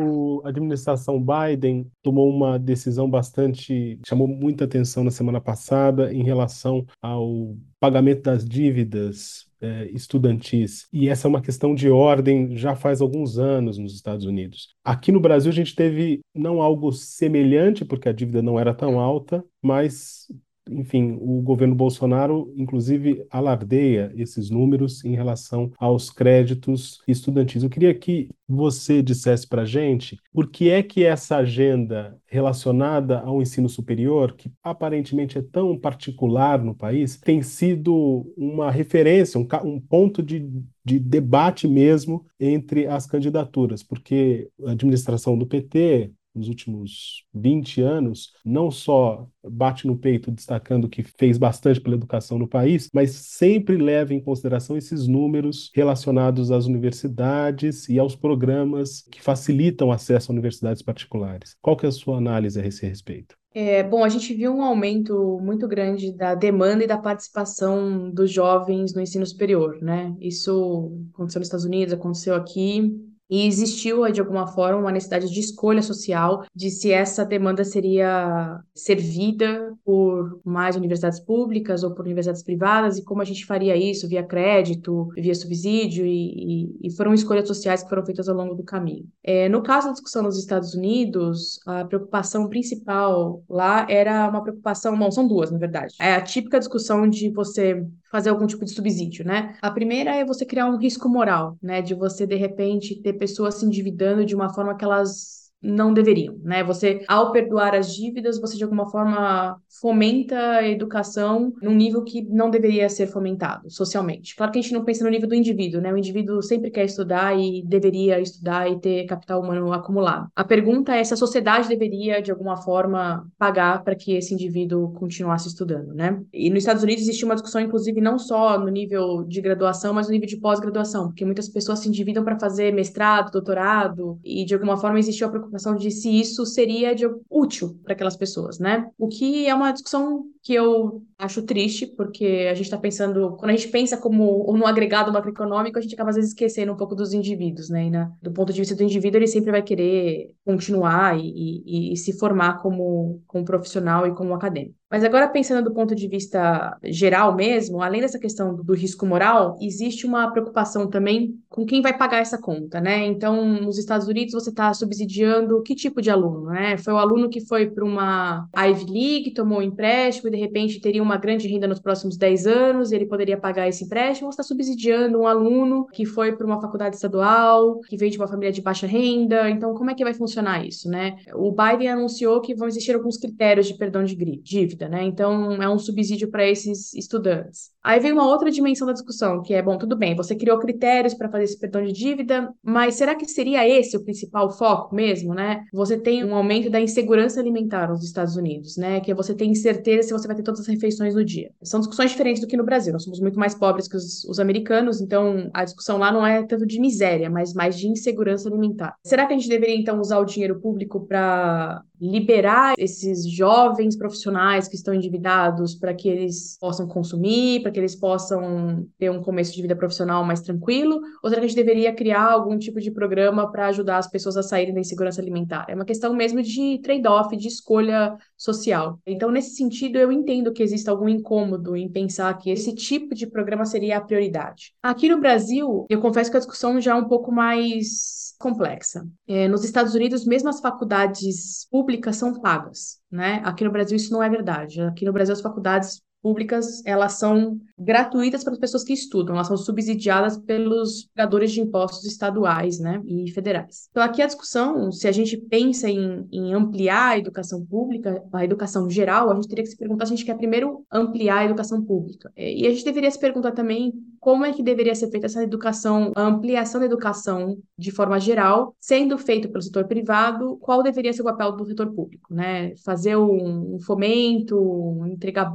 a 0.43 0.49
administração 0.49 1.23
Biden 1.23 1.87
tomou 2.01 2.29
uma 2.29 2.57
decisão 2.57 3.09
bastante 3.09 3.99
chamou 4.05 4.27
muita 4.27 4.65
atenção 4.65 5.03
na 5.03 5.11
semana 5.11 5.39
passada 5.39 6.13
em 6.13 6.23
relação 6.23 6.85
ao 7.01 7.55
pagamento 7.79 8.23
das 8.23 8.45
dívidas 8.45 9.45
é, 9.61 9.89
estudantis. 9.91 10.87
E 10.91 11.07
essa 11.07 11.27
é 11.27 11.29
uma 11.29 11.41
questão 11.41 11.73
de 11.73 11.89
ordem 11.89 12.55
já 12.55 12.75
faz 12.75 13.01
alguns 13.01 13.37
anos 13.37 13.77
nos 13.77 13.93
Estados 13.93 14.25
Unidos. 14.25 14.75
Aqui 14.83 15.11
no 15.11 15.19
Brasil, 15.19 15.51
a 15.51 15.55
gente 15.55 15.75
teve 15.75 16.19
não 16.35 16.61
algo 16.61 16.91
semelhante, 16.91 17.85
porque 17.85 18.09
a 18.09 18.13
dívida 18.13 18.41
não 18.41 18.59
era 18.59 18.73
tão 18.73 18.99
alta, 18.99 19.43
mas 19.61 20.27
enfim, 20.69 21.17
o 21.19 21.41
governo 21.41 21.75
Bolsonaro, 21.75 22.53
inclusive, 22.55 23.25
alardeia 23.29 24.11
esses 24.15 24.49
números 24.49 25.03
em 25.03 25.15
relação 25.15 25.71
aos 25.77 26.09
créditos 26.09 27.01
estudantis. 27.07 27.63
Eu 27.63 27.69
queria 27.69 27.93
que 27.93 28.29
você 28.47 29.01
dissesse 29.01 29.47
para 29.47 29.63
a 29.63 29.65
gente 29.65 30.17
por 30.31 30.49
que 30.49 30.69
é 30.69 30.81
que 30.81 31.03
essa 31.03 31.37
agenda 31.37 32.17
relacionada 32.25 33.19
ao 33.19 33.41
ensino 33.41 33.67
superior, 33.67 34.33
que 34.35 34.51
aparentemente 34.63 35.37
é 35.37 35.41
tão 35.41 35.77
particular 35.77 36.63
no 36.63 36.75
país, 36.75 37.17
tem 37.17 37.41
sido 37.41 38.31
uma 38.37 38.71
referência, 38.71 39.39
um, 39.39 39.47
um 39.63 39.79
ponto 39.79 40.23
de, 40.23 40.49
de 40.83 40.99
debate 40.99 41.67
mesmo 41.67 42.25
entre 42.39 42.87
as 42.87 43.05
candidaturas, 43.05 43.83
porque 43.83 44.49
a 44.65 44.71
administração 44.71 45.37
do 45.37 45.45
PT 45.45 46.11
nos 46.33 46.47
últimos 46.47 47.25
20 47.33 47.81
anos, 47.81 48.31
não 48.43 48.71
só 48.71 49.27
bate 49.43 49.85
no 49.85 49.97
peito 49.97 50.31
destacando 50.31 50.89
que 50.89 51.03
fez 51.03 51.37
bastante 51.37 51.79
pela 51.79 51.95
educação 51.95 52.37
no 52.37 52.47
país, 52.47 52.89
mas 52.93 53.11
sempre 53.11 53.77
leva 53.77 54.13
em 54.13 54.21
consideração 54.21 54.77
esses 54.77 55.07
números 55.07 55.71
relacionados 55.75 56.51
às 56.51 56.65
universidades 56.65 57.87
e 57.89 57.99
aos 57.99 58.15
programas 58.15 59.03
que 59.11 59.21
facilitam 59.21 59.91
acesso 59.91 60.31
a 60.31 60.33
universidades 60.33 60.81
particulares. 60.81 61.55
Qual 61.61 61.75
que 61.75 61.85
é 61.85 61.89
a 61.89 61.91
sua 61.91 62.17
análise 62.17 62.59
a 62.59 62.65
esse 62.65 62.85
respeito? 62.85 63.35
É, 63.55 63.83
bom, 63.83 64.03
a 64.03 64.09
gente 64.09 64.33
viu 64.33 64.51
um 64.51 64.63
aumento 64.63 65.39
muito 65.39 65.67
grande 65.67 66.11
da 66.11 66.33
demanda 66.33 66.83
e 66.83 66.87
da 66.87 66.97
participação 66.97 68.09
dos 68.09 68.31
jovens 68.31 68.95
no 68.95 69.01
ensino 69.01 69.25
superior, 69.25 69.77
né? 69.79 70.15
Isso 70.19 70.91
aconteceu 71.13 71.39
nos 71.39 71.47
Estados 71.47 71.65
Unidos, 71.65 71.93
aconteceu 71.93 72.33
aqui, 72.33 72.91
e 73.29 73.47
existiu, 73.47 74.09
de 74.11 74.19
alguma 74.19 74.47
forma, 74.47 74.79
uma 74.79 74.91
necessidade 74.91 75.31
de 75.31 75.39
escolha 75.39 75.81
social 75.81 76.45
de 76.53 76.69
se 76.69 76.91
essa 76.91 77.25
demanda 77.25 77.63
seria 77.63 78.59
servida 78.75 79.73
por 79.83 80.39
mais 80.43 80.75
universidades 80.75 81.19
públicas 81.19 81.83
ou 81.83 81.93
por 81.93 82.05
universidades 82.05 82.43
privadas 82.43 82.97
e 82.97 83.03
como 83.03 83.21
a 83.21 83.25
gente 83.25 83.45
faria 83.45 83.75
isso 83.75 84.07
via 84.07 84.23
crédito, 84.23 85.09
via 85.15 85.33
subsídio 85.33 86.05
e, 86.05 86.69
e, 86.81 86.87
e 86.87 86.91
foram 86.91 87.13
escolhas 87.13 87.47
sociais 87.47 87.83
que 87.83 87.89
foram 87.89 88.05
feitas 88.05 88.27
ao 88.27 88.35
longo 88.35 88.55
do 88.55 88.63
caminho. 88.63 89.05
É, 89.23 89.47
no 89.49 89.63
caso 89.63 89.87
da 89.87 89.93
discussão 89.93 90.23
nos 90.23 90.37
Estados 90.37 90.73
Unidos, 90.73 91.59
a 91.65 91.85
preocupação 91.85 92.47
principal 92.49 93.43
lá 93.49 93.87
era 93.89 94.29
uma 94.29 94.43
preocupação, 94.43 94.97
bom, 94.97 95.09
são 95.11 95.27
duas, 95.27 95.51
na 95.51 95.57
verdade. 95.57 95.95
É 95.99 96.13
a 96.15 96.21
típica 96.21 96.59
discussão 96.59 97.09
de 97.09 97.29
você 97.29 97.85
fazer 98.13 98.29
algum 98.29 98.45
tipo 98.45 98.63
de 98.63 98.69
subsídio, 98.69 99.25
né? 99.25 99.57
A 99.59 99.71
primeira 99.71 100.15
é 100.15 100.23
você 100.23 100.45
criar 100.45 100.67
um 100.67 100.77
risco 100.77 101.09
moral, 101.09 101.57
né? 101.59 101.81
De 101.81 101.95
você, 101.95 102.27
de 102.27 102.35
repente, 102.35 103.01
ter 103.01 103.13
pessoas 103.13 103.55
se 103.55 103.65
endividando 103.65 104.23
de 104.23 104.35
uma 104.35 104.53
forma 104.53 104.77
que 104.77 104.85
elas 104.85 105.42
não 105.63 105.93
deveriam, 105.93 106.37
né? 106.43 106.63
Você, 106.63 107.03
ao 107.07 107.31
perdoar 107.31 107.73
as 107.73 107.93
dívidas, 107.93 108.39
você 108.39 108.57
de 108.57 108.63
alguma 108.63 108.89
forma 108.89 109.57
fomenta 109.81 110.37
a 110.57 110.67
educação 110.67 111.53
num 111.61 111.73
nível 111.73 112.03
que 112.03 112.21
não 112.23 112.49
deveria 112.49 112.89
ser 112.89 113.07
fomentado 113.07 113.69
socialmente. 113.71 114.35
Claro 114.35 114.51
que 114.51 114.59
a 114.59 114.61
gente 114.61 114.73
não 114.73 114.83
pensa 114.83 115.03
no 115.05 115.09
nível 115.09 115.29
do 115.29 115.35
indivíduo, 115.35 115.79
né? 115.79 115.93
O 115.93 115.97
indivíduo 115.97 116.41
sempre 116.41 116.69
quer 116.69 116.83
estudar 116.83 117.39
e 117.39 117.63
deveria 117.65 118.19
estudar 118.19 118.69
e 118.69 118.79
ter 118.79 119.05
capital 119.05 119.41
humano 119.41 119.71
acumulado. 119.71 120.27
A 120.35 120.43
pergunta 120.43 120.93
é 120.95 121.03
se 121.03 121.13
a 121.13 121.17
sociedade 121.17 121.69
deveria, 121.69 122.21
de 122.21 122.31
alguma 122.31 122.57
forma, 122.57 123.25
pagar 123.37 123.83
para 123.83 123.95
que 123.95 124.13
esse 124.13 124.33
indivíduo 124.33 124.91
continuasse 124.93 125.47
estudando, 125.47 125.93
né? 125.93 126.21
E 126.33 126.49
nos 126.49 126.59
Estados 126.59 126.83
Unidos 126.83 127.03
existe 127.03 127.23
uma 127.23 127.35
discussão, 127.35 127.61
inclusive, 127.61 128.01
não 128.01 128.19
só 128.19 128.59
no 128.59 128.67
nível 128.67 129.23
de 129.23 129.39
graduação, 129.39 129.93
mas 129.93 130.07
no 130.07 130.13
nível 130.13 130.27
de 130.27 130.37
pós-graduação, 130.37 131.07
porque 131.07 131.23
muitas 131.23 131.47
pessoas 131.47 131.79
se 131.79 131.87
endividam 131.87 132.23
para 132.23 132.37
fazer 132.37 132.73
mestrado, 132.73 133.31
doutorado, 133.31 134.19
e 134.23 134.43
de 134.43 134.53
alguma 134.53 134.75
forma 134.75 134.99
existe 134.99 135.23
a 135.23 135.29
preocupação 135.29 135.52
de 135.75 135.91
se 135.91 136.09
isso 136.09 136.45
seria 136.45 136.95
de, 136.95 137.05
útil 137.29 137.79
para 137.83 137.93
aquelas 137.93 138.17
pessoas, 138.17 138.59
né? 138.59 138.89
O 138.97 139.07
que 139.07 139.47
é 139.47 139.53
uma 139.53 139.71
discussão 139.71 140.25
que 140.43 140.53
eu 140.53 141.01
acho 141.17 141.41
triste, 141.43 141.87
porque 141.87 142.47
a 142.51 142.53
gente 142.53 142.65
está 142.65 142.77
pensando, 142.77 143.37
quando 143.37 143.51
a 143.51 143.55
gente 143.55 143.69
pensa 143.69 143.95
como 143.95 144.45
no 144.57 144.67
agregado 144.67 145.11
macroeconômico, 145.11 145.79
a 145.79 145.81
gente 145.81 145.93
acaba 145.93 146.09
às 146.09 146.17
vezes 146.17 146.31
esquecendo 146.31 146.73
um 146.73 146.75
pouco 146.75 146.93
dos 146.95 147.13
indivíduos, 147.13 147.69
né? 147.69 147.87
E 147.87 147.91
do 148.21 148.31
ponto 148.31 148.51
de 148.51 148.59
vista 148.59 148.75
do 148.75 148.83
indivíduo, 148.83 149.19
ele 149.19 149.27
sempre 149.27 149.51
vai 149.51 149.61
querer 149.61 150.33
continuar 150.45 151.17
e, 151.17 151.23
e, 151.65 151.93
e 151.93 151.97
se 151.97 152.19
formar 152.19 152.61
como, 152.61 153.21
como 153.25 153.45
profissional 153.45 154.05
e 154.05 154.13
como 154.13 154.33
acadêmico. 154.33 154.75
Mas 154.93 155.03
agora, 155.03 155.27
pensando 155.27 155.67
do 155.67 155.73
ponto 155.73 155.95
de 155.95 156.07
vista 156.07 156.77
geral 156.83 157.33
mesmo, 157.33 157.81
além 157.81 158.01
dessa 158.01 158.19
questão 158.19 158.53
do 158.53 158.75
risco 158.75 159.07
moral, 159.07 159.57
existe 159.59 160.05
uma 160.05 160.29
preocupação 160.31 160.87
também 160.87 161.33
com 161.49 161.65
quem 161.65 161.81
vai 161.81 161.97
pagar 161.97 162.19
essa 162.19 162.37
conta, 162.37 162.79
né? 162.79 163.03
Então, 163.07 163.43
nos 163.43 163.79
Estados 163.79 164.07
Unidos, 164.07 164.35
você 164.35 164.51
está 164.51 164.71
subsidiando 164.71 165.63
que 165.63 165.73
tipo 165.73 165.99
de 165.99 166.11
aluno, 166.11 166.45
né? 166.51 166.77
Foi 166.77 166.93
o 166.93 166.99
aluno 166.99 167.27
que 167.27 167.41
foi 167.41 167.71
para 167.71 167.83
uma 167.83 168.47
Ivy 168.55 168.85
League, 168.85 169.33
tomou 169.33 169.57
um 169.57 169.63
empréstimo 169.63 170.29
de 170.33 170.39
repente, 170.39 170.79
teria 170.79 171.01
uma 171.01 171.17
grande 171.17 171.47
renda 171.47 171.67
nos 171.67 171.79
próximos 171.79 172.17
10 172.17 172.47
anos 172.47 172.91
e 172.91 172.95
ele 172.95 173.05
poderia 173.05 173.37
pagar 173.37 173.67
esse 173.67 173.85
empréstimo, 173.85 174.27
ou 174.27 174.31
está 174.31 174.41
subsidiando 174.41 175.19
um 175.19 175.27
aluno 175.27 175.85
que 175.87 176.05
foi 176.05 176.35
para 176.35 176.45
uma 176.45 176.59
faculdade 176.59 176.95
estadual, 176.95 177.79
que 177.81 177.95
veio 177.95 178.11
de 178.11 178.17
uma 178.17 178.27
família 178.27 178.51
de 178.51 178.61
baixa 178.61 178.87
renda. 178.87 179.49
Então, 179.49 179.73
como 179.73 179.91
é 179.91 179.95
que 179.95 180.03
vai 180.03 180.13
funcionar 180.13 180.65
isso, 180.65 180.89
né? 180.89 181.17
O 181.35 181.51
Biden 181.51 181.89
anunciou 181.89 182.41
que 182.41 182.55
vão 182.55 182.67
existir 182.67 182.93
alguns 182.93 183.17
critérios 183.17 183.67
de 183.67 183.75
perdão 183.75 184.03
de 184.03 184.15
dívida 184.15 184.89
né? 184.89 185.03
Então, 185.03 185.61
é 185.61 185.69
um 185.69 185.77
subsídio 185.77 186.29
para 186.29 186.47
esses 186.47 186.93
estudantes. 186.93 187.72
Aí 187.83 187.99
vem 187.99 188.13
uma 188.13 188.25
outra 188.25 188.49
dimensão 188.49 188.87
da 188.87 188.93
discussão, 188.93 189.41
que 189.41 189.53
é, 189.53 189.61
bom, 189.61 189.77
tudo 189.77 189.97
bem, 189.97 190.15
você 190.15 190.35
criou 190.35 190.57
critérios 190.57 191.13
para 191.13 191.29
fazer 191.29 191.43
esse 191.43 191.59
perdão 191.59 191.83
de 191.83 191.91
dívida, 191.91 192.53
mas 192.63 192.95
será 192.95 193.13
que 193.13 193.25
seria 193.25 193.67
esse 193.67 193.97
o 193.97 194.03
principal 194.03 194.49
foco 194.51 194.95
mesmo, 194.95 195.33
né? 195.33 195.65
Você 195.73 195.97
tem 195.97 196.23
um 196.23 196.33
aumento 196.33 196.69
da 196.69 196.79
insegurança 196.79 197.41
alimentar 197.41 197.89
nos 197.89 198.03
Estados 198.03 198.37
Unidos, 198.37 198.77
né? 198.77 199.01
Que 199.01 199.11
é 199.11 199.15
você 199.15 199.35
ter 199.35 199.45
incerteza 199.45 200.07
se 200.07 200.13
você 200.13 200.27
vai 200.27 200.35
ter 200.35 200.43
todas 200.43 200.61
as 200.61 200.67
refeições 200.67 201.13
no 201.13 201.25
dia. 201.25 201.51
São 201.61 201.79
discussões 201.79 202.11
diferentes 202.11 202.41
do 202.41 202.47
que 202.47 202.55
no 202.55 202.63
Brasil. 202.63 202.93
Nós 202.93 203.03
somos 203.03 203.19
muito 203.19 203.37
mais 203.37 203.53
pobres 203.53 203.87
que 203.87 203.97
os, 203.97 204.23
os 204.23 204.39
americanos, 204.39 205.01
então 205.01 205.49
a 205.53 205.65
discussão 205.65 205.97
lá 205.97 206.11
não 206.11 206.25
é 206.25 206.43
tanto 206.43 206.65
de 206.65 206.79
miséria, 206.79 207.29
mas 207.29 207.53
mais 207.53 207.77
de 207.77 207.87
insegurança 207.87 208.47
alimentar. 208.47 208.95
Será 209.03 209.25
que 209.25 209.33
a 209.33 209.37
gente 209.37 209.49
deveria, 209.49 209.75
então, 209.75 209.99
usar 209.99 210.19
o 210.19 210.25
dinheiro 210.25 210.59
público 210.61 211.05
para 211.05 211.83
liberar 212.03 212.73
esses 212.77 213.25
jovens 213.29 213.95
profissionais 213.95 214.67
que 214.67 214.75
estão 214.75 214.93
endividados 214.93 215.73
para 215.73 215.93
que 215.93 216.09
eles 216.09 216.57
possam 216.59 216.85
consumir, 216.85 217.61
para 217.61 217.71
que 217.71 217.79
eles 217.79 217.95
possam 217.95 218.85
ter 218.97 219.09
um 219.09 219.21
começo 219.21 219.53
de 219.55 219.61
vida 219.61 219.75
profissional 219.75 220.23
mais 220.25 220.41
tranquilo? 220.41 220.99
Ou 221.23 221.29
será 221.29 221.39
que 221.39 221.45
a 221.45 221.47
gente 221.47 221.55
deveria 221.55 221.93
criar 221.93 222.29
algum 222.29 222.57
tipo 222.57 222.81
de 222.81 222.91
programa 222.91 223.49
para 223.49 223.67
ajudar 223.67 223.99
as 223.99 224.09
pessoas 224.09 224.35
a 224.35 224.43
saírem 224.43 224.73
da 224.73 224.81
insegurança 224.81 225.21
alimentar? 225.21 225.65
É 225.69 225.75
uma 225.75 225.85
questão 225.85 226.13
mesmo 226.13 226.41
de 226.41 226.79
trade-off, 226.83 227.37
de 227.37 227.47
escolha 227.47 228.17
social. 228.35 228.99
Então, 229.07 229.31
nesse 229.31 229.55
sentido, 229.55 229.97
eu 229.97 230.11
entendo 230.11 230.51
que 230.51 230.61
existe 230.61 230.89
algum 230.89 231.07
incômodo 231.07 231.77
em 231.77 231.89
pensar 231.89 232.37
que 232.37 232.49
esse 232.49 232.75
tipo 232.75 233.15
de 233.15 233.27
programa 233.27 233.63
seria 233.63 233.97
a 233.97 234.01
prioridade. 234.01 234.73
Aqui 234.83 235.07
no 235.07 235.21
Brasil, 235.21 235.85
eu 235.89 236.01
confesso 236.01 236.29
que 236.29 236.35
a 236.35 236.39
discussão 236.41 236.81
já 236.81 236.91
é 236.91 236.95
um 236.95 237.07
pouco 237.07 237.31
mais 237.31 238.23
complexa. 238.43 239.07
É, 239.25 239.47
nos 239.47 239.63
Estados 239.63 239.95
Unidos, 239.95 240.25
mesmo 240.25 240.49
as 240.49 240.59
faculdades 240.59 241.65
públicas 241.71 241.92
são 242.13 242.39
pagas, 242.41 242.99
né? 243.11 243.41
Aqui 243.45 243.63
no 243.63 243.71
Brasil 243.71 243.95
isso 243.97 244.11
não 244.13 244.23
é 244.23 244.29
verdade. 244.29 244.81
Aqui 244.81 245.05
no 245.05 245.13
Brasil 245.13 245.33
as 245.33 245.41
faculdades 245.41 246.01
públicas, 246.23 246.81
elas 246.85 247.13
são 247.13 247.59
gratuitas 247.77 248.45
para 248.45 248.53
as 248.53 248.59
pessoas 248.59 248.83
que 248.85 248.93
estudam, 248.93 249.35
elas 249.35 249.47
são 249.47 249.57
subsidiadas 249.57 250.37
pelos 250.37 251.09
pagadores 251.13 251.51
de 251.51 251.59
impostos 251.59 252.05
estaduais, 252.05 252.79
né, 252.79 253.01
e 253.05 253.29
federais. 253.31 253.89
Então, 253.91 254.01
aqui 254.01 254.21
a 254.21 254.25
discussão, 254.25 254.89
se 254.89 255.05
a 255.05 255.11
gente 255.11 255.35
pensa 255.35 255.89
em, 255.89 256.25
em, 256.31 256.53
ampliar 256.53 257.09
a 257.09 257.17
educação 257.17 257.65
pública, 257.65 258.23
a 258.31 258.45
educação 258.45 258.89
geral, 258.89 259.29
a 259.29 259.35
gente 259.35 259.49
teria 259.49 259.63
que 259.65 259.69
se 259.69 259.77
perguntar 259.77 260.05
se 260.05 260.13
a 260.13 260.15
gente 260.15 260.25
quer 260.25 260.37
primeiro 260.37 260.85
ampliar 260.89 261.39
a 261.39 261.45
educação 261.45 261.83
pública. 261.83 262.31
E 262.37 262.65
a 262.65 262.69
gente 262.69 262.85
deveria 262.85 263.11
se 263.11 263.19
perguntar 263.19 263.51
também 263.51 263.93
como 264.23 264.45
é 264.45 264.53
que 264.53 264.63
deveria 264.63 264.95
ser 264.95 265.11
feita 265.11 265.25
essa 265.25 265.43
educação, 265.43 266.13
a 266.15 266.21
ampliação 266.21 266.79
da 266.79 266.85
educação 266.85 267.57
de 267.77 267.91
forma 267.91 268.17
geral, 268.21 268.73
sendo 268.79 269.17
feito 269.17 269.49
pelo 269.49 269.61
setor 269.61 269.85
privado, 269.85 270.55
qual 270.61 270.81
deveria 270.81 271.11
ser 271.11 271.23
o 271.23 271.25
papel 271.25 271.51
do 271.51 271.65
setor 271.65 271.91
público, 271.93 272.33
né? 272.33 272.73
Fazer 272.85 273.17
um, 273.17 273.75
um 273.75 273.79
fomento, 273.81 275.05
entregar 275.07 275.51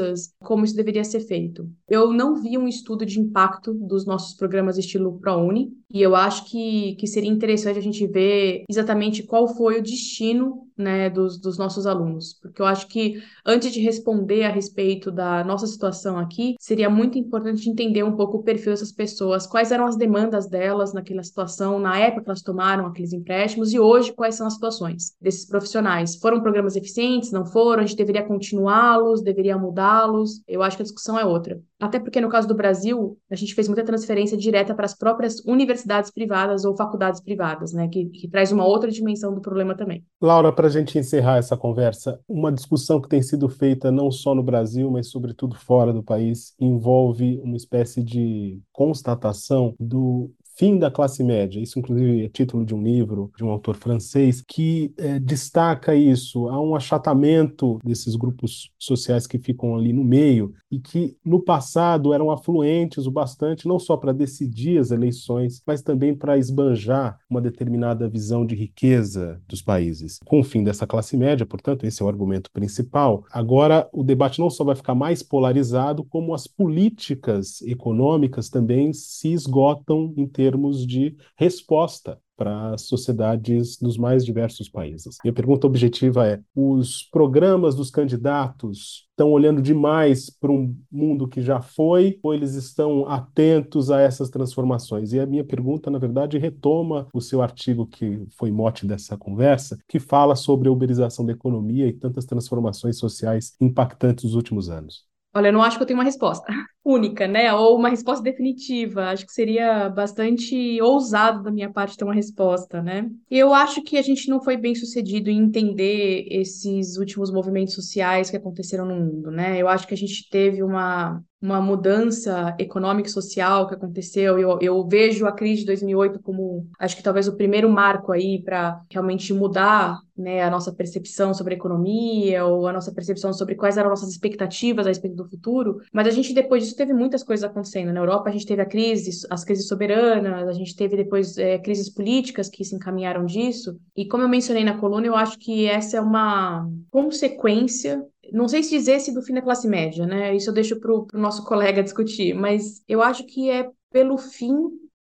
bolsas, 0.00 0.32
como 0.40 0.64
isso 0.64 0.74
deveria 0.74 1.04
ser 1.04 1.20
feito. 1.20 1.70
Eu 1.88 2.12
não 2.12 2.40
vi 2.40 2.56
um 2.56 2.66
estudo 2.66 3.04
de 3.04 3.20
impacto 3.20 3.74
dos 3.74 4.06
nossos 4.06 4.34
programas 4.34 4.78
estilo 4.78 5.18
ProUni, 5.18 5.72
e 5.92 6.00
eu 6.00 6.14
acho 6.14 6.44
que, 6.44 6.94
que 6.94 7.06
seria 7.06 7.30
interessante 7.30 7.78
a 7.78 7.82
gente 7.82 8.06
ver 8.06 8.64
exatamente 8.68 9.24
qual 9.24 9.48
foi 9.48 9.80
o 9.80 9.82
destino 9.82 10.68
né, 10.76 11.10
dos, 11.10 11.38
dos 11.38 11.58
nossos 11.58 11.86
alunos, 11.86 12.34
porque 12.40 12.62
eu 12.62 12.66
acho 12.66 12.86
que 12.86 13.20
antes 13.44 13.72
de 13.72 13.80
responder 13.80 14.44
a 14.44 14.50
respeito 14.50 15.10
da 15.10 15.44
nossa 15.44 15.66
situação 15.66 16.16
aqui, 16.16 16.54
seria 16.58 16.88
muito 16.88 17.18
importante 17.18 17.68
entender 17.68 18.02
um 18.02 18.16
pouco 18.16 18.38
o 18.38 18.42
perfil 18.42 18.72
dessas 18.72 18.92
pessoas, 18.92 19.46
quais 19.46 19.72
eram 19.72 19.86
as 19.86 19.96
demandas 19.96 20.48
delas 20.48 20.94
naquela 20.94 21.22
situação, 21.22 21.78
na 21.78 21.98
época 21.98 22.22
que 22.22 22.30
elas 22.30 22.42
tomaram 22.42 22.86
aqueles 22.86 23.12
empréstimos 23.12 23.72
e 23.72 23.78
hoje 23.78 24.12
quais 24.12 24.36
são 24.36 24.46
as 24.46 24.54
situações 24.54 25.14
desses 25.20 25.44
profissionais. 25.44 26.16
Foram 26.16 26.40
programas 26.40 26.76
eficientes? 26.76 27.30
Não 27.32 27.44
foram? 27.44 27.82
A 27.82 27.86
gente 27.86 27.96
deveria 27.96 28.22
continuá-los? 28.22 29.22
Deveria 29.22 29.58
mudá-los? 29.58 30.40
Eu 30.46 30.62
acho 30.62 30.76
que 30.76 30.82
a 30.82 30.84
discussão 30.84 31.18
é 31.18 31.24
outra. 31.24 31.60
Até 31.80 31.98
porque 31.98 32.20
no 32.20 32.28
caso 32.28 32.46
do 32.46 32.54
Brasil, 32.54 33.16
a 33.30 33.34
gente 33.34 33.54
fez 33.54 33.66
muita 33.66 33.82
transferência 33.82 34.36
direta 34.36 34.74
para 34.74 34.84
as 34.84 34.94
próprias 34.94 35.40
universidades 35.46 36.10
privadas 36.10 36.64
ou 36.64 36.76
faculdades 36.76 37.20
privadas, 37.20 37.72
né, 37.72 37.88
que, 37.88 38.06
que 38.06 38.28
traz 38.28 38.52
uma 38.52 38.66
outra 38.66 38.90
dimensão 38.90 39.34
do 39.34 39.40
problema 39.40 39.74
também. 39.74 40.04
Laura, 40.20 40.52
para 40.52 40.66
a 40.66 40.70
gente 40.70 40.98
encerrar 40.98 41.38
essa 41.38 41.56
conversa, 41.56 42.20
uma 42.28 42.52
discussão 42.52 43.00
que 43.00 43.08
tem 43.08 43.22
sido 43.22 43.48
feita 43.48 43.90
não 43.90 44.10
só 44.10 44.34
no 44.34 44.42
Brasil, 44.42 44.90
mas 44.90 45.10
sobretudo 45.10 45.56
fora 45.56 45.92
do 45.92 46.02
país, 46.02 46.54
envolve 46.60 47.40
uma 47.42 47.56
espécie 47.56 48.02
de 48.02 48.60
constatação 48.72 49.74
do 49.80 50.30
Fim 50.56 50.78
da 50.78 50.90
Classe 50.90 51.24
Média. 51.24 51.58
Isso, 51.58 51.78
inclusive, 51.78 52.24
é 52.24 52.28
título 52.28 52.66
de 52.66 52.74
um 52.74 52.82
livro 52.82 53.30
de 53.36 53.42
um 53.42 53.48
autor 53.48 53.76
francês 53.76 54.42
que 54.46 54.92
é, 54.98 55.18
destaca 55.18 55.94
isso. 55.94 56.48
Há 56.48 56.60
um 56.60 56.74
achatamento 56.74 57.78
desses 57.82 58.14
grupos 58.14 58.70
sociais 58.78 59.26
que 59.26 59.38
ficam 59.38 59.74
ali 59.74 59.92
no 59.92 60.04
meio 60.04 60.52
e 60.70 60.78
que, 60.78 61.16
no 61.24 61.40
passado, 61.40 62.12
eram 62.12 62.30
afluentes 62.30 63.06
o 63.06 63.10
bastante, 63.10 63.66
não 63.66 63.78
só 63.78 63.96
para 63.96 64.12
decidir 64.12 64.78
as 64.78 64.90
eleições, 64.90 65.62
mas 65.66 65.80
também 65.80 66.14
para 66.14 66.36
esbanjar 66.36 67.18
uma 67.28 67.40
determinada 67.40 68.06
visão 68.08 68.44
de 68.44 68.54
riqueza 68.54 69.40
dos 69.48 69.62
países. 69.62 70.18
Com 70.26 70.40
o 70.40 70.44
fim 70.44 70.62
dessa 70.62 70.86
classe 70.86 71.16
média, 71.16 71.46
portanto, 71.46 71.86
esse 71.86 72.02
é 72.02 72.04
o 72.04 72.08
argumento 72.08 72.50
principal. 72.52 73.24
Agora, 73.32 73.88
o 73.92 74.02
debate 74.04 74.38
não 74.38 74.50
só 74.50 74.62
vai 74.62 74.74
ficar 74.74 74.94
mais 74.94 75.22
polarizado, 75.22 76.04
como 76.04 76.34
as 76.34 76.46
políticas 76.46 77.62
econômicas 77.62 78.50
também 78.50 78.92
se 78.92 79.32
esgotam 79.32 80.12
em 80.16 80.26
termos 80.26 80.49
termos 80.50 80.84
de 80.84 81.16
resposta 81.36 82.18
para 82.36 82.72
as 82.72 82.82
sociedades 82.82 83.76
dos 83.78 83.98
mais 83.98 84.24
diversos 84.24 84.68
países. 84.68 85.18
Minha 85.22 85.34
pergunta 85.34 85.66
objetiva 85.66 86.26
é: 86.26 86.40
os 86.56 87.02
programas 87.12 87.74
dos 87.74 87.90
candidatos 87.90 89.06
estão 89.10 89.30
olhando 89.30 89.60
demais 89.60 90.30
para 90.30 90.50
um 90.50 90.74
mundo 90.90 91.28
que 91.28 91.42
já 91.42 91.60
foi, 91.60 92.18
ou 92.22 92.34
eles 92.34 92.54
estão 92.54 93.06
atentos 93.06 93.90
a 93.90 94.00
essas 94.00 94.30
transformações? 94.30 95.12
E 95.12 95.20
a 95.20 95.26
minha 95.26 95.44
pergunta, 95.44 95.90
na 95.90 95.98
verdade, 95.98 96.38
retoma 96.38 97.06
o 97.12 97.20
seu 97.20 97.42
artigo 97.42 97.86
que 97.86 98.24
foi 98.38 98.50
mote 98.50 98.86
dessa 98.86 99.16
conversa, 99.18 99.78
que 99.86 100.00
fala 100.00 100.34
sobre 100.34 100.68
a 100.68 100.72
uberização 100.72 101.24
da 101.26 101.32
economia 101.32 101.86
e 101.86 101.92
tantas 101.92 102.24
transformações 102.24 102.98
sociais 102.98 103.54
impactantes 103.60 104.24
nos 104.24 104.34
últimos 104.34 104.70
anos. 104.70 105.04
Olha, 105.32 105.48
eu 105.48 105.52
não 105.52 105.62
acho 105.62 105.76
que 105.76 105.82
eu 105.82 105.86
tenho 105.86 105.98
uma 105.98 106.04
resposta. 106.04 106.52
Única, 106.84 107.26
né? 107.26 107.52
Ou 107.52 107.76
uma 107.76 107.88
resposta 107.88 108.22
definitiva. 108.22 109.10
Acho 109.10 109.26
que 109.26 109.32
seria 109.32 109.88
bastante 109.88 110.80
ousado 110.80 111.42
da 111.42 111.50
minha 111.50 111.70
parte 111.70 111.96
ter 111.96 112.04
uma 112.04 112.14
resposta, 112.14 112.82
né? 112.82 113.08
Eu 113.30 113.52
acho 113.52 113.82
que 113.82 113.96
a 113.96 114.02
gente 114.02 114.28
não 114.28 114.42
foi 114.42 114.56
bem 114.56 114.74
sucedido 114.74 115.30
em 115.30 115.38
entender 115.38 116.26
esses 116.30 116.96
últimos 116.96 117.30
movimentos 117.30 117.74
sociais 117.74 118.30
que 118.30 118.36
aconteceram 118.36 118.86
no 118.86 118.96
mundo, 118.96 119.30
né? 119.30 119.58
Eu 119.60 119.68
acho 119.68 119.86
que 119.86 119.94
a 119.94 119.96
gente 119.96 120.28
teve 120.30 120.62
uma 120.62 121.22
uma 121.42 121.60
mudança 121.60 122.54
econômica 122.58 123.08
e 123.08 123.12
social 123.12 123.66
que 123.66 123.74
aconteceu. 123.74 124.38
Eu, 124.38 124.58
eu 124.60 124.86
vejo 124.86 125.26
a 125.26 125.32
crise 125.32 125.60
de 125.60 125.66
2008 125.68 126.20
como, 126.20 126.68
acho 126.78 126.96
que 126.96 127.02
talvez 127.02 127.26
o 127.26 127.36
primeiro 127.36 127.70
marco 127.70 128.12
aí 128.12 128.42
para 128.42 128.82
realmente 128.90 129.32
mudar 129.32 129.98
né, 130.16 130.42
a 130.42 130.50
nossa 130.50 130.70
percepção 130.70 131.32
sobre 131.32 131.54
a 131.54 131.56
economia 131.56 132.44
ou 132.44 132.66
a 132.66 132.72
nossa 132.72 132.92
percepção 132.92 133.32
sobre 133.32 133.54
quais 133.54 133.78
eram 133.78 133.88
nossas 133.88 134.10
expectativas 134.10 134.86
a 134.86 134.90
respeito 134.90 135.16
do 135.16 135.28
futuro. 135.28 135.80
Mas 135.90 136.06
a 136.06 136.10
gente, 136.10 136.34
depois 136.34 136.69
disso, 136.70 136.76
teve 136.76 136.92
muitas 136.92 137.22
coisas 137.22 137.44
acontecendo. 137.44 137.92
Na 137.92 138.00
Europa, 138.00 138.28
a 138.28 138.32
gente 138.32 138.46
teve 138.46 138.62
a 138.62 138.66
crise, 138.66 139.26
as 139.30 139.44
crises 139.44 139.68
soberanas, 139.68 140.48
a 140.48 140.52
gente 140.52 140.74
teve 140.74 140.96
depois 140.96 141.36
é, 141.36 141.58
crises 141.58 141.90
políticas 141.90 142.48
que 142.48 142.64
se 142.64 142.74
encaminharam 142.74 143.24
disso. 143.24 143.78
E 143.96 144.06
como 144.06 144.22
eu 144.22 144.28
mencionei 144.28 144.64
na 144.64 144.78
coluna, 144.78 145.06
eu 145.06 145.16
acho 145.16 145.38
que 145.38 145.66
essa 145.66 145.96
é 145.96 146.00
uma 146.00 146.68
consequência 146.90 148.04
não 148.32 148.46
sei 148.46 148.62
se 148.62 148.70
dizer 148.70 149.00
se 149.00 149.12
do 149.12 149.22
fim 149.22 149.34
da 149.34 149.42
classe 149.42 149.66
média, 149.66 150.06
né? 150.06 150.34
Isso 150.36 150.50
eu 150.50 150.54
deixo 150.54 150.78
para 150.78 150.92
o 150.92 151.06
nosso 151.14 151.44
colega 151.44 151.82
discutir, 151.82 152.32
mas 152.32 152.80
eu 152.88 153.02
acho 153.02 153.24
que 153.24 153.50
é 153.50 153.68
pelo 153.90 154.16
fim 154.18 154.54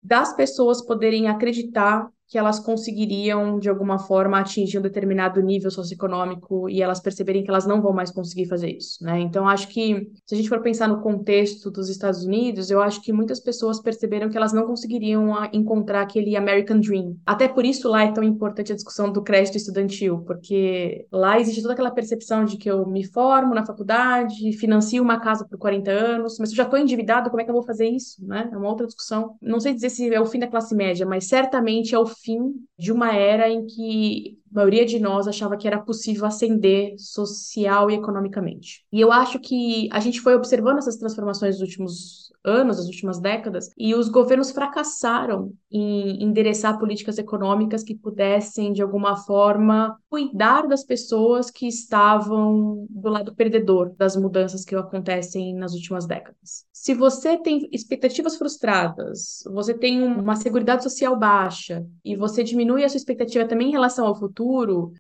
das 0.02 0.34
pessoas 0.34 0.80
poderem 0.80 1.28
acreditar 1.28 2.08
que 2.28 2.36
elas 2.36 2.58
conseguiriam, 2.60 3.58
de 3.58 3.70
alguma 3.70 3.98
forma, 3.98 4.38
atingir 4.38 4.78
um 4.78 4.82
determinado 4.82 5.40
nível 5.40 5.70
socioeconômico 5.70 6.68
e 6.68 6.82
elas 6.82 7.00
perceberem 7.00 7.42
que 7.42 7.48
elas 7.48 7.66
não 7.66 7.80
vão 7.80 7.92
mais 7.92 8.10
conseguir 8.10 8.46
fazer 8.46 8.76
isso, 8.76 9.02
né? 9.02 9.18
Então, 9.20 9.48
acho 9.48 9.68
que, 9.68 10.10
se 10.26 10.34
a 10.34 10.36
gente 10.36 10.48
for 10.48 10.60
pensar 10.60 10.88
no 10.88 11.00
contexto 11.00 11.70
dos 11.70 11.88
Estados 11.88 12.24
Unidos, 12.24 12.70
eu 12.70 12.82
acho 12.82 13.00
que 13.00 13.14
muitas 13.14 13.40
pessoas 13.40 13.80
perceberam 13.80 14.28
que 14.28 14.36
elas 14.36 14.52
não 14.52 14.66
conseguiriam 14.66 15.34
ah, 15.34 15.48
encontrar 15.54 16.02
aquele 16.02 16.36
American 16.36 16.80
Dream. 16.80 17.16
Até 17.24 17.48
por 17.48 17.64
isso 17.64 17.88
lá 17.88 18.04
é 18.04 18.12
tão 18.12 18.22
importante 18.22 18.72
a 18.72 18.74
discussão 18.74 19.10
do 19.10 19.22
crédito 19.22 19.56
estudantil, 19.56 20.18
porque 20.26 21.06
lá 21.10 21.40
existe 21.40 21.62
toda 21.62 21.72
aquela 21.72 21.90
percepção 21.90 22.44
de 22.44 22.58
que 22.58 22.70
eu 22.70 22.86
me 22.86 23.04
formo 23.04 23.54
na 23.54 23.64
faculdade, 23.64 24.52
financio 24.58 25.02
uma 25.02 25.18
casa 25.18 25.46
por 25.48 25.58
40 25.58 25.90
anos, 25.90 26.36
mas 26.38 26.50
eu 26.50 26.56
já 26.56 26.64
estou 26.64 26.78
endividado, 26.78 27.30
como 27.30 27.40
é 27.40 27.44
que 27.44 27.50
eu 27.50 27.54
vou 27.54 27.64
fazer 27.64 27.88
isso, 27.88 28.22
né? 28.26 28.50
É 28.52 28.56
uma 28.56 28.68
outra 28.68 28.86
discussão. 28.86 29.36
Não 29.40 29.58
sei 29.60 29.72
dizer 29.72 29.88
se 29.88 30.12
é 30.12 30.20
o 30.20 30.26
fim 30.26 30.38
da 30.38 30.46
classe 30.46 30.74
média, 30.74 31.06
mas 31.06 31.26
certamente 31.26 31.94
é 31.94 31.98
o 31.98 32.06
fim 32.22 32.54
de 32.78 32.92
uma 32.92 33.12
era 33.14 33.48
em 33.48 33.66
que 33.66 34.38
a 34.50 34.54
maioria 34.54 34.84
de 34.84 34.98
nós 34.98 35.28
achava 35.28 35.56
que 35.56 35.66
era 35.66 35.80
possível 35.80 36.26
ascender 36.26 36.94
social 36.98 37.90
e 37.90 37.94
economicamente. 37.94 38.84
E 38.92 39.00
eu 39.00 39.12
acho 39.12 39.38
que 39.38 39.88
a 39.92 40.00
gente 40.00 40.20
foi 40.20 40.34
observando 40.34 40.78
essas 40.78 40.96
transformações 40.96 41.56
nos 41.56 41.62
últimos 41.62 42.28
anos, 42.44 42.78
nas 42.78 42.86
últimas 42.86 43.20
décadas, 43.20 43.70
e 43.76 43.94
os 43.94 44.08
governos 44.08 44.50
fracassaram 44.50 45.52
em 45.70 46.22
endereçar 46.22 46.78
políticas 46.78 47.18
econômicas 47.18 47.82
que 47.82 47.94
pudessem, 47.94 48.72
de 48.72 48.82
alguma 48.82 49.16
forma, 49.16 49.98
cuidar 50.08 50.66
das 50.66 50.84
pessoas 50.84 51.50
que 51.50 51.66
estavam 51.66 52.86
do 52.88 53.08
lado 53.08 53.34
perdedor 53.34 53.92
das 53.96 54.16
mudanças 54.16 54.64
que 54.64 54.74
acontecem 54.74 55.54
nas 55.54 55.74
últimas 55.74 56.06
décadas. 56.06 56.64
Se 56.72 56.94
você 56.94 57.36
tem 57.36 57.68
expectativas 57.72 58.36
frustradas, 58.36 59.42
você 59.52 59.74
tem 59.74 60.02
uma 60.02 60.36
segurança 60.36 60.88
social 60.88 61.18
baixa 61.18 61.84
e 62.04 62.16
você 62.16 62.42
diminui 62.42 62.84
a 62.84 62.88
sua 62.88 62.98
expectativa 62.98 63.44
também 63.44 63.68
em 63.68 63.72
relação 63.72 64.06
ao 64.06 64.14
futuro, 64.14 64.37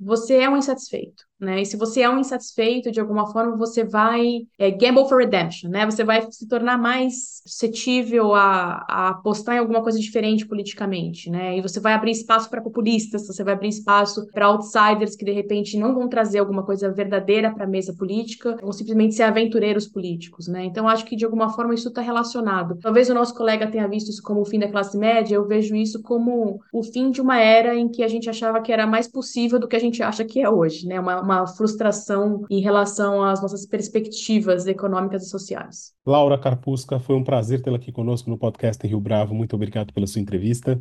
você 0.00 0.36
é 0.36 0.48
um 0.48 0.56
insatisfeito 0.56 1.28
né? 1.40 1.62
E 1.62 1.66
se 1.66 1.76
você 1.76 2.02
é 2.02 2.10
um 2.10 2.18
insatisfeito, 2.18 2.90
de 2.90 3.00
alguma 3.00 3.26
forma, 3.30 3.56
você 3.56 3.84
vai 3.84 4.46
é, 4.58 4.70
gamble 4.70 5.08
for 5.08 5.18
redemption, 5.18 5.70
né? 5.70 5.86
Você 5.86 6.02
vai 6.02 6.26
se 6.30 6.48
tornar 6.48 6.76
mais 6.76 7.40
suscetível 7.46 8.34
a, 8.34 8.84
a 8.88 9.08
apostar 9.10 9.56
em 9.56 9.58
alguma 9.58 9.82
coisa 9.82 9.98
diferente 9.98 10.46
politicamente, 10.46 11.30
né? 11.30 11.56
E 11.56 11.62
você 11.62 11.78
vai 11.78 11.92
abrir 11.92 12.10
espaço 12.10 12.50
para 12.50 12.60
populistas, 12.60 13.26
você 13.26 13.44
vai 13.44 13.54
abrir 13.54 13.68
espaço 13.68 14.26
para 14.32 14.48
outsiders 14.48 15.14
que 15.14 15.24
de 15.24 15.32
repente 15.32 15.78
não 15.78 15.94
vão 15.94 16.08
trazer 16.08 16.40
alguma 16.40 16.64
coisa 16.64 16.90
verdadeira 16.90 17.54
para 17.54 17.64
a 17.64 17.68
mesa 17.68 17.94
política, 17.94 18.56
vão 18.60 18.72
simplesmente 18.72 19.14
ser 19.14 19.22
aventureiros 19.22 19.86
políticos, 19.86 20.48
né? 20.48 20.64
Então 20.64 20.88
acho 20.88 21.04
que 21.04 21.14
de 21.14 21.24
alguma 21.24 21.50
forma 21.50 21.74
isso 21.74 21.88
está 21.88 22.00
relacionado. 22.00 22.78
Talvez 22.80 23.08
o 23.08 23.14
nosso 23.14 23.34
colega 23.34 23.70
tenha 23.70 23.86
visto 23.86 24.10
isso 24.10 24.22
como 24.22 24.40
o 24.40 24.44
fim 24.44 24.58
da 24.58 24.68
classe 24.68 24.98
média, 24.98 25.36
eu 25.36 25.46
vejo 25.46 25.76
isso 25.76 26.02
como 26.02 26.60
o 26.72 26.82
fim 26.82 27.10
de 27.10 27.20
uma 27.20 27.38
era 27.38 27.76
em 27.76 27.88
que 27.88 28.02
a 28.02 28.08
gente 28.08 28.28
achava 28.28 28.60
que 28.60 28.72
era 28.72 28.86
mais 28.86 29.06
possível 29.28 29.58
do 29.58 29.68
que 29.68 29.76
a 29.76 29.78
gente 29.78 30.02
acha 30.02 30.24
que 30.24 30.40
é 30.40 30.48
hoje, 30.48 30.86
né? 30.86 30.98
Uma, 30.98 31.20
uma 31.20 31.46
frustração 31.46 32.44
em 32.50 32.60
relação 32.60 33.22
às 33.22 33.42
nossas 33.42 33.66
perspectivas 33.66 34.66
econômicas 34.66 35.24
e 35.24 35.28
sociais. 35.28 35.92
Laura 36.06 36.38
Carpusca, 36.38 36.98
foi 36.98 37.14
um 37.14 37.22
prazer 37.22 37.60
tê-la 37.60 37.76
aqui 37.76 37.92
conosco 37.92 38.30
no 38.30 38.38
podcast 38.38 38.84
Rio 38.86 39.00
Bravo. 39.00 39.34
Muito 39.34 39.54
obrigado 39.54 39.92
pela 39.92 40.06
sua 40.06 40.20
entrevista. 40.20 40.80